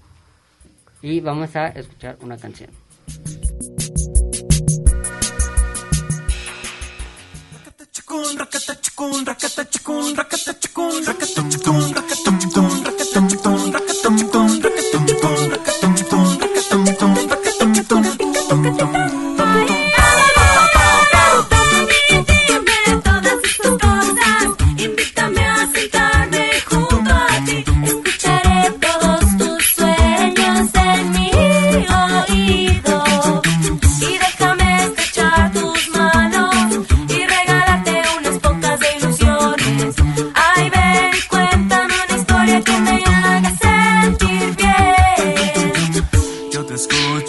Y 1.01 1.19
vamos 1.19 1.55
a 1.55 1.67
escuchar 1.67 2.17
una 2.21 2.37
canción. 2.37 2.71
chacun, 8.15 8.37
racata 8.37 8.75
chacun, 8.75 9.23
racata 9.25 9.65
chacun, 9.65 10.13
racata 10.15 11.43
chacun, 11.49 11.93
racata 11.93 12.31
chacun, 12.39 12.83
racata 12.83 13.21
chacun. 13.27 13.34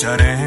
전에 0.07 0.46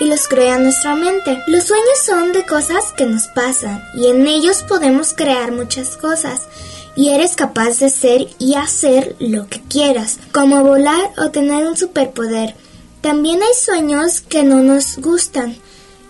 y 0.00 0.04
los 0.04 0.26
crea 0.28 0.58
nuestra 0.58 0.94
mente. 0.94 1.42
Los 1.46 1.64
sueños 1.64 1.98
son 2.04 2.32
de 2.32 2.44
cosas 2.44 2.92
que 2.96 3.06
nos 3.06 3.26
pasan 3.28 3.82
y 3.94 4.08
en 4.08 4.26
ellos 4.26 4.64
podemos 4.68 5.14
crear 5.14 5.52
muchas 5.52 5.96
cosas 5.96 6.48
y 6.96 7.10
eres 7.10 7.36
capaz 7.36 7.78
de 7.78 7.90
ser 7.90 8.28
y 8.38 8.54
hacer 8.54 9.14
lo 9.20 9.46
que 9.48 9.60
quieras, 9.62 10.18
como 10.32 10.64
volar 10.64 11.12
o 11.16 11.30
tener 11.30 11.66
un 11.66 11.76
superpoder. 11.76 12.56
También 13.00 13.40
hay 13.42 13.54
sueños 13.54 14.20
que 14.20 14.42
no 14.42 14.62
nos 14.62 14.98
gustan 14.98 15.56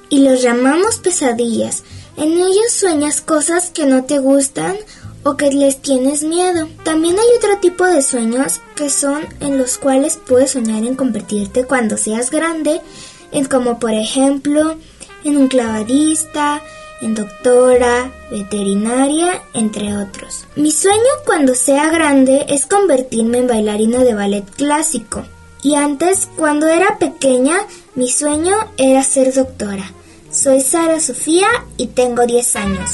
y 0.09 0.21
los 0.21 0.41
llamamos 0.41 0.97
pesadillas. 0.99 1.83
En 2.17 2.33
ellos 2.33 2.73
sueñas 2.73 3.21
cosas 3.21 3.71
que 3.71 3.85
no 3.85 4.05
te 4.05 4.19
gustan 4.19 4.77
o 5.23 5.37
que 5.37 5.53
les 5.53 5.83
tienes 5.83 6.23
miedo. 6.23 6.69
También 6.85 7.17
hay 7.19 7.37
otro 7.37 7.59
tipo 7.61 7.85
de 7.85 8.03
sueños 8.03 8.61
que 8.75 8.89
son 8.89 9.27
en 9.41 9.59
los 9.59 9.77
cuales 9.77 10.19
puedes 10.27 10.53
soñar 10.53 10.85
en 10.85 10.95
convertirte 10.95 11.65
cuando 11.65 11.97
seas 11.97 12.31
grande, 12.31 12.81
en 13.33 13.45
como 13.45 13.79
por 13.79 13.93
ejemplo 13.93 14.77
en 15.25 15.37
un 15.37 15.49
clavadista, 15.49 16.63
en 17.01 17.15
doctora, 17.15 18.11
veterinaria, 18.31 19.43
entre 19.55 19.97
otros. 19.97 20.47
Mi 20.57 20.73
sueño 20.73 20.99
cuando 21.25 21.55
sea 21.55 21.91
grande 21.91 22.47
es 22.49 22.67
convertirme 22.67 23.39
en 23.39 23.47
bailarina 23.47 24.01
de 24.01 24.15
ballet 24.15 24.45
clásico. 24.57 25.25
Y 25.63 25.75
antes, 25.75 26.29
cuando 26.37 26.67
era 26.67 26.99
pequeña, 26.99 27.57
mi 27.95 28.09
sueño 28.09 28.55
era 28.77 29.03
ser 29.03 29.35
doctora. 29.35 29.93
Soy 30.31 30.61
Sara 30.61 31.01
Sofía 31.01 31.49
y 31.77 31.89
tengo 31.89 32.27
10 32.27 32.57
años. 32.57 32.91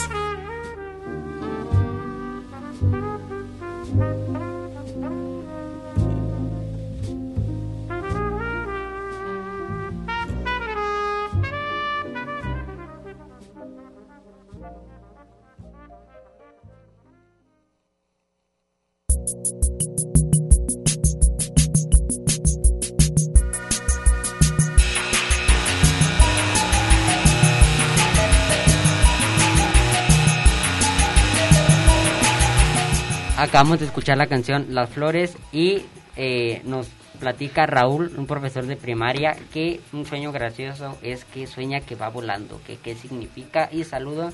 Acabamos 33.44 33.78
de 33.80 33.86
escuchar 33.86 34.16
la 34.16 34.26
canción 34.26 34.66
Las 34.70 34.88
Flores 34.90 35.36
y 35.52 35.82
eh, 36.16 36.62
nos 36.64 36.88
platica 37.20 37.66
Raúl, 37.66 38.12
un 38.16 38.26
profesor 38.26 38.64
de 38.66 38.76
primaria, 38.76 39.36
que 39.52 39.80
un 39.92 40.06
sueño 40.06 40.32
gracioso 40.32 40.96
es 41.02 41.24
que 41.26 41.46
sueña 41.46 41.80
que 41.80 41.94
va 41.94 42.08
volando, 42.08 42.58
que 42.66 42.76
qué 42.76 42.94
significa 42.94 43.68
y 43.70 43.84
saludo 43.84 44.30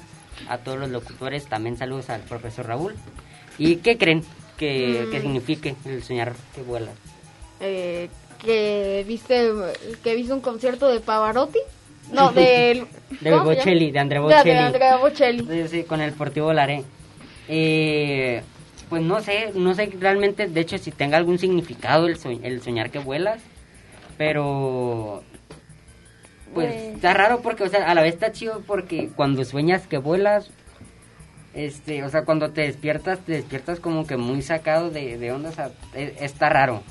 a 0.48 0.58
todos 0.58 0.78
los 0.78 0.90
locutores, 0.90 1.46
también 1.46 1.76
saludos 1.76 2.08
al 2.08 2.20
profesor 2.22 2.66
Raúl. 2.68 2.94
¿Y 3.58 3.76
qué 3.76 3.98
creen 3.98 4.22
que, 4.56 5.04
Mm. 5.06 5.10
que 5.10 5.20
signifique 5.20 5.74
el 5.84 6.02
soñar 6.04 6.32
que 6.54 6.62
vuela? 6.62 6.92
Eh, 7.60 8.08
que 8.42 9.04
viste 9.08 9.50
que 10.04 10.14
viste 10.14 10.32
un 10.32 10.40
concierto 10.40 10.86
de 10.88 11.00
Pavarotti. 11.00 11.58
No, 12.12 12.32
del 12.32 12.86
De 13.20 13.30
¿cómo 13.30 13.50
se 13.50 13.56
Bocelli, 13.58 13.90
de 13.92 13.98
Andrea 14.00 14.20
De- 14.20 14.26
Bocelli. 14.26 14.50
De, 14.50 14.58
Andrea 14.58 14.96
Bocelli. 14.96 15.46
Sí, 15.46 15.68
sí, 15.68 15.82
con 15.84 16.00
el 16.00 16.10
Deportivo 16.12 16.52
Laré. 16.52 16.82
Eh, 17.46 18.42
pues 18.90 19.02
no 19.02 19.20
sé, 19.22 19.52
no 19.54 19.72
sé 19.74 19.90
realmente, 19.98 20.46
de 20.48 20.60
hecho, 20.60 20.76
si 20.76 20.90
tenga 20.90 21.16
algún 21.16 21.38
significado 21.38 22.06
el, 22.08 22.18
soñ- 22.18 22.40
el 22.42 22.60
soñar 22.60 22.90
que 22.90 22.98
vuelas, 22.98 23.40
pero 24.18 25.22
pues 26.52 26.66
Pues- 26.72 26.94
está 26.96 27.14
raro 27.14 27.40
porque, 27.40 27.62
o 27.64 27.68
sea, 27.68 27.88
a 27.90 27.94
la 27.94 28.02
vez 28.02 28.14
está 28.14 28.32
chido 28.32 28.62
porque 28.66 29.08
cuando 29.16 29.44
sueñas 29.44 29.86
que 29.86 29.98
vuelas, 29.98 30.50
este, 31.54 32.02
o 32.04 32.08
sea, 32.10 32.24
cuando 32.24 32.50
te 32.50 32.62
despiertas, 32.62 33.20
te 33.20 33.32
despiertas 33.32 33.80
como 33.80 34.06
que 34.06 34.16
muy 34.16 34.42
sacado 34.42 34.90
de, 34.90 35.16
de 35.18 35.32
onda, 35.32 35.48
o 35.48 35.52
sea, 35.52 35.70
e- 35.94 36.16
está 36.20 36.48
raro. 36.48 36.82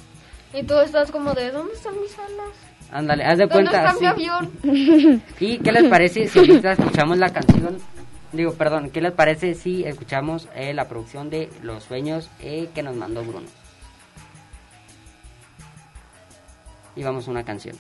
Y 0.54 0.64
tú 0.64 0.80
estás 0.80 1.12
como 1.12 1.34
de 1.34 1.52
¿dónde 1.52 1.74
están 1.74 1.94
mis 2.02 2.18
alas? 2.18 2.56
Ándale, 2.92 3.24
haz 3.24 3.38
de 3.38 3.46
¿Dónde 3.46 3.70
cuenta. 3.70 3.88
está 3.90 4.00
mi 4.00 4.06
avión? 4.08 4.52
¿Y 5.40 5.58
qué 5.60 5.72
les 5.72 5.84
parece 5.86 6.28
si 6.28 6.40
ahorita 6.40 6.72
escuchamos 6.72 7.18
la 7.20 7.30
canción? 7.32 7.78
Digo, 8.32 8.54
perdón, 8.54 8.92
¿qué 8.92 9.02
les 9.02 9.12
parece 9.12 9.56
si 9.56 9.84
escuchamos 9.86 10.48
eh, 10.54 10.74
la 10.74 10.88
producción 10.88 11.32
de 11.32 11.50
Los 11.64 11.84
Sueños 11.84 12.30
eh, 12.40 12.70
que 12.76 12.84
nos 12.84 12.96
mandó 12.96 13.24
Bruno? 13.24 13.48
Y 16.96 17.04
vamos 17.04 17.28
a 17.28 17.32
una 17.32 17.44
canción. 17.44 17.76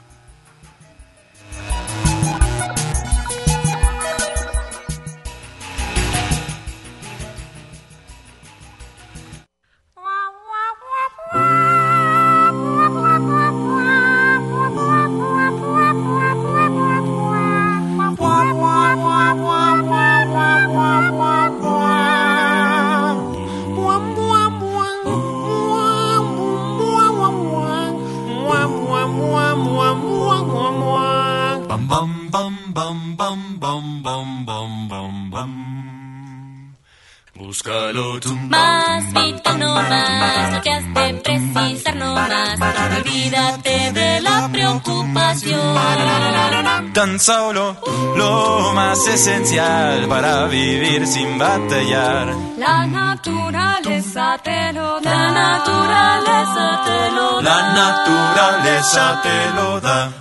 Tan 47.20 47.26
solo 47.26 47.76
lo 48.16 48.72
más 48.74 49.06
esencial 49.08 50.08
para 50.08 50.46
vivir 50.46 51.06
sin 51.06 51.38
batallar. 51.38 52.34
La 52.58 52.86
naturaleza 52.86 54.38
te 54.42 54.72
lo 54.72 55.02
da. 55.02 55.12
La 55.12 55.32
naturaleza 55.32 56.82
te 56.86 57.12
lo 57.12 57.42
da. 57.42 57.42
La 57.42 57.74
naturaleza 57.74 59.22
te 59.22 59.52
lo 59.54 59.82
da. 59.82 60.12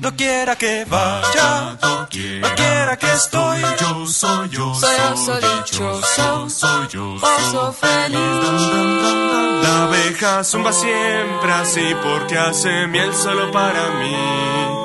No 0.00 0.16
quiera 0.16 0.56
que 0.56 0.84
vaya, 0.86 1.76
no 1.80 2.08
quiera 2.08 2.96
que 2.96 3.12
estoy. 3.12 3.62
Yo 3.80 4.06
soy 4.08 4.48
yo. 4.48 4.74
Soy 4.74 4.96
oso 5.12 5.34
dichoso, 5.36 6.50
Soy 6.50 6.88
yo. 6.88 7.14
oso 7.14 7.72
feliz. 7.72 8.18
La 9.62 9.84
abeja 9.84 10.42
zumba 10.42 10.72
siempre 10.72 11.52
así 11.52 11.94
porque 12.02 12.36
hace 12.36 12.88
miel 12.88 13.14
solo 13.14 13.52
para 13.52 13.90
mí. 14.00 14.75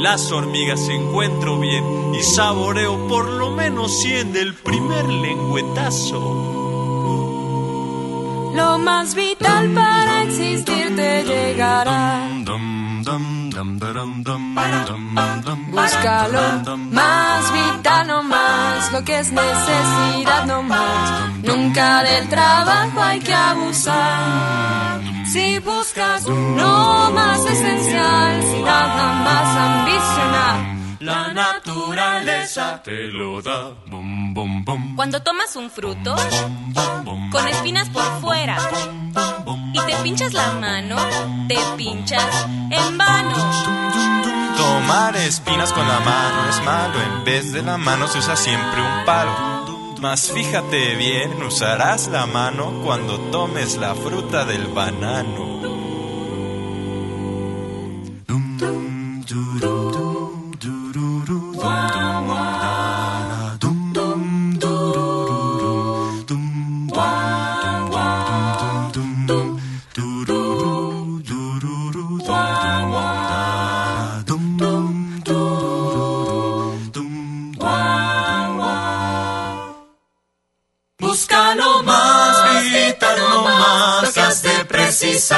Las 0.00 0.32
hormigas 0.32 0.88
encuentro 0.88 1.58
bien 1.58 2.14
y 2.14 2.22
saboreo 2.22 3.06
por 3.06 3.28
lo 3.28 3.50
menos 3.50 4.00
100 4.00 4.32
del 4.32 4.54
primer 4.54 5.04
lengüetazo. 5.04 6.18
Lo 8.54 8.78
más 8.78 9.14
vital 9.14 9.70
para 9.74 10.22
existir 10.22 10.96
te 10.96 11.22
llegará. 11.24 12.26
Búscalo, 15.70 16.76
más 16.90 17.52
vital 17.52 18.06
no 18.06 18.22
más, 18.22 18.92
lo 18.92 19.04
que 19.04 19.18
es 19.18 19.32
necesidad 19.32 20.46
no 20.46 20.62
más. 20.62 21.30
Nunca 21.42 22.02
del 22.02 22.28
trabajo 22.28 23.02
hay 23.02 23.20
que 23.20 23.34
abusar. 23.34 25.00
Si 25.32 25.58
buscas 25.60 26.24
lo 26.24 27.10
más 27.12 27.38
esencial, 27.46 28.42
sin 28.42 28.64
nada 28.64 29.12
más 29.24 29.56
ambicionar. 29.56 30.80
La 31.00 31.32
naturaleza 31.32 32.82
Te 32.82 33.08
lo 33.08 33.40
da. 33.40 33.70
Bum 33.86 34.34
bum 34.34 34.64
bum. 34.64 34.96
Cuando 34.96 35.22
tomas 35.22 35.56
un 35.56 35.70
fruto 35.70 36.14
con 37.32 37.48
espinas 37.48 37.88
por 37.88 38.20
fuera 38.20 38.58
te 39.90 40.02
pinchas 40.04 40.32
la 40.32 40.52
mano, 40.52 40.96
te 41.48 41.56
pinchas 41.76 42.46
en 42.70 42.98
vano. 42.98 43.34
Tomar 44.56 45.16
espinas 45.16 45.72
con 45.72 45.86
la 45.86 45.98
mano 46.00 46.48
es 46.48 46.64
malo, 46.64 46.94
en 47.02 47.24
vez 47.24 47.52
de 47.52 47.62
la 47.62 47.76
mano 47.76 48.06
se 48.06 48.18
usa 48.18 48.36
siempre 48.36 48.80
un 48.80 49.04
palo. 49.04 49.32
Mas 50.00 50.30
fíjate 50.32 50.94
bien, 50.94 51.42
usarás 51.42 52.08
la 52.08 52.26
mano 52.26 52.80
cuando 52.84 53.18
tomes 53.32 53.76
la 53.76 53.94
fruta 53.94 54.44
del 54.44 54.68
banano. 54.68 55.50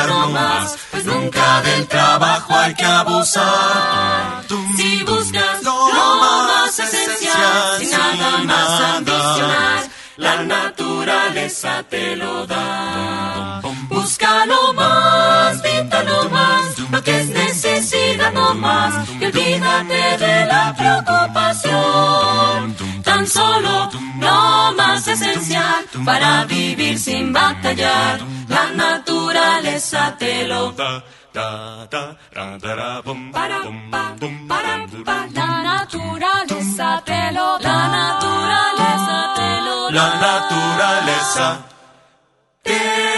No 0.08 0.28
más, 0.30 0.76
pues 0.90 1.04
nunca 1.04 1.62
del 1.62 1.86
trabajo 1.86 2.52
hay 2.54 2.74
que 2.74 2.84
abusar. 2.84 4.42
Si 4.76 5.04
buscas 5.04 5.62
lo 5.62 6.16
más 6.16 6.78
esencial, 6.78 7.78
sin 7.78 7.90
nada 7.90 8.38
más 8.38 8.80
ambicionar, 8.96 9.88
la 10.16 10.42
naturaleza 10.42 11.84
te 11.88 12.16
lo 12.16 12.44
da. 12.46 13.60
Búscalo 13.88 14.72
más, 14.74 15.62
vital 15.62 16.06
no 16.06 16.28
más, 16.28 16.78
lo 16.90 17.02
que 17.02 17.20
es 17.20 17.28
necesidad 17.28 18.32
no 18.32 18.54
más, 18.54 19.08
y 19.20 19.24
olvídate 19.26 20.18
de 20.18 20.46
la 20.46 20.74
preocupación. 20.76 22.74
tan 23.04 23.26
solo 23.26 23.90
lo 24.18 24.72
más 24.76 25.06
esencial 25.06 25.84
para 26.04 26.44
vivir 26.46 26.98
sin 26.98 27.32
batallar. 27.32 28.20
La 28.48 28.70
naturaleza 28.72 29.11
la 29.72 29.78
naturaleza 29.78 30.16
te 37.04 37.32
lo 37.32 37.58
da, 37.58 37.68
la 37.68 37.88
naturaleza 37.88 39.34
te 39.36 39.60
lo 39.64 39.90
la 39.90 40.08
naturaleza 40.26 41.46
te 42.62 42.74
lo 42.74 43.04
da. 43.04 43.11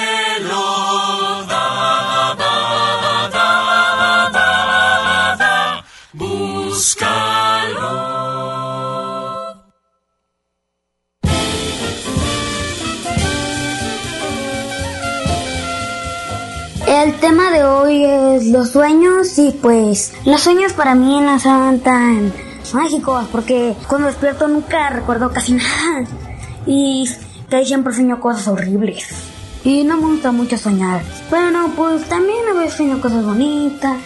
Tema 17.25 17.51
de 17.51 17.65
hoy 17.65 18.05
es 18.05 18.49
los 18.49 18.69
sueños 18.69 19.39
y 19.39 19.51
pues 19.51 20.13
los 20.27 20.43
sueños 20.43 20.75
para 20.75 20.95
mí 20.95 21.23
no 21.23 21.39
son 21.39 21.81
tan 21.81 22.31
mágicos 22.75 23.25
porque 23.33 23.75
cuando 23.89 24.09
despierto 24.09 24.47
nunca 24.47 24.91
recuerdo 24.91 25.33
casi 25.33 25.55
nada 25.55 26.05
y 26.67 27.09
casi 27.49 27.65
siempre 27.65 27.95
sueño 27.95 28.21
cosas 28.21 28.47
horribles 28.49 29.07
y 29.65 29.85
no 29.85 29.97
me 29.97 30.09
gusta 30.09 30.33
mucho 30.33 30.59
soñar. 30.59 31.01
Bueno, 31.31 31.73
pues 31.75 32.07
también 32.11 32.47
a 32.51 32.59
veces 32.59 32.75
sueño 32.75 33.01
cosas 33.01 33.25
bonitas, 33.25 33.97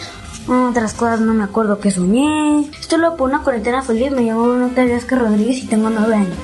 otras 0.46 0.94
cosas 0.94 1.18
no 1.18 1.34
me 1.34 1.42
acuerdo 1.42 1.80
que 1.80 1.90
soñé. 1.90 2.70
Estoy 2.78 3.00
loco 3.00 3.16
por 3.16 3.30
una 3.30 3.42
cuarentena 3.42 3.82
feliz, 3.82 4.12
me 4.12 4.32
Bruno 4.32 4.70
que 4.76 5.16
Rodríguez 5.16 5.64
y 5.64 5.66
tengo 5.66 5.90
nueve 5.90 6.14
años. 6.14 6.36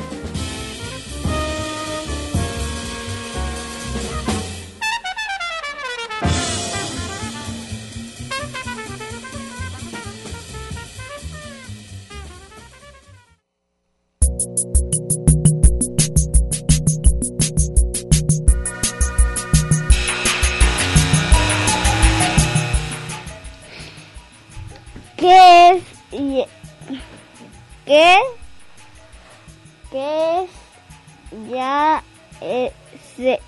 Se- 33.17 33.41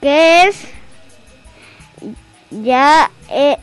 ¿Qué 0.00 0.44
es? 0.48 0.56
Ya 2.50 3.10
eh, 3.30 3.56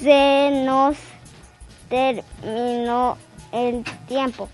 se 0.00 0.50
nos 0.64 0.96
terminó 1.88 3.16
el 3.52 3.84
tiempo. 4.08 4.48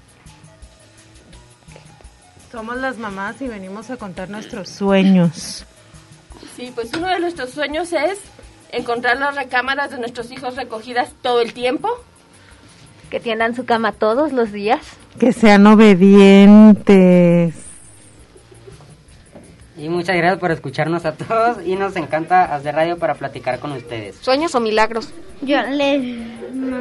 Somos 2.50 2.76
las 2.76 2.98
mamás 2.98 3.40
y 3.40 3.48
venimos 3.48 3.90
a 3.90 3.96
contar 3.96 4.28
nuestros 4.28 4.68
sueños. 4.68 5.64
Sí, 6.54 6.70
pues 6.74 6.90
uno 6.94 7.08
de 7.08 7.18
nuestros 7.18 7.50
sueños 7.50 7.92
es 7.94 8.18
encontrar 8.70 9.16
las 9.18 9.34
recámaras 9.34 9.90
de 9.90 9.98
nuestros 9.98 10.30
hijos 10.30 10.54
recogidas 10.56 11.10
todo 11.22 11.40
el 11.40 11.54
tiempo. 11.54 11.88
Que 13.10 13.20
tiendan 13.20 13.54
su 13.56 13.64
cama 13.64 13.92
todos 13.92 14.32
los 14.32 14.52
días. 14.52 14.80
Que 15.18 15.32
sean 15.32 15.66
obedientes. 15.66 17.54
Y 19.76 19.88
muchas 19.88 20.16
gracias 20.16 20.38
por 20.38 20.50
escucharnos 20.50 21.04
a 21.06 21.12
todos 21.12 21.58
y 21.64 21.76
nos 21.76 21.96
encanta 21.96 22.54
hacer 22.54 22.74
radio 22.74 22.98
para 22.98 23.14
platicar 23.14 23.58
con 23.58 23.72
ustedes. 23.72 24.16
Sueños 24.16 24.54
o 24.54 24.60
milagros. 24.60 25.12
Yo 25.40 25.62
les 25.62 26.02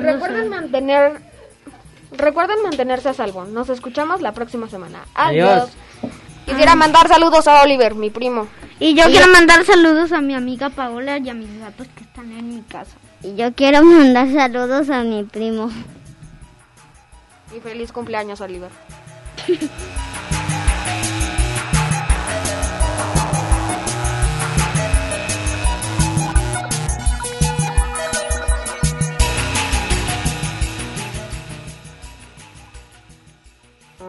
Recuerden 0.02 0.50
mantener 0.50 1.22
recuerden 2.12 2.62
mantenerse 2.64 3.10
a 3.10 3.14
salvo. 3.14 3.46
Nos 3.46 3.70
escuchamos 3.70 4.22
la 4.22 4.34
próxima 4.34 4.70
semana. 4.70 5.06
Adiós. 5.16 5.50
Adiós. 5.50 5.70
Quisiera 6.46 6.76
mandar 6.76 7.08
saludos 7.08 7.48
a 7.48 7.62
Oliver, 7.62 7.96
mi 7.96 8.10
primo. 8.10 8.48
Y 8.80 8.96
yo 8.96 9.06
quiero 9.06 9.32
mandar 9.32 9.64
saludos 9.64 10.12
a 10.12 10.22
mi 10.22 10.34
amiga 10.34 10.70
Paola 10.70 11.18
y 11.20 11.30
a 11.30 11.34
mis 11.34 11.60
gatos 11.60 11.88
que 11.96 12.04
están 12.04 12.32
en 12.32 12.56
mi 12.56 12.62
casa. 12.64 12.92
Y 13.24 13.36
yo 13.36 13.54
quiero 13.54 13.84
mandar 13.84 14.32
saludos 14.34 14.90
a 14.90 15.04
mi 15.04 15.24
primo. 15.24 15.70
Y 17.56 17.60
feliz 17.60 17.92
cumpleaños, 17.92 18.42
Oliver. 18.42 18.72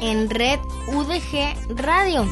en 0.00 0.28
Red 0.30 0.60
UDG 0.88 1.76
Radio. 1.76 2.26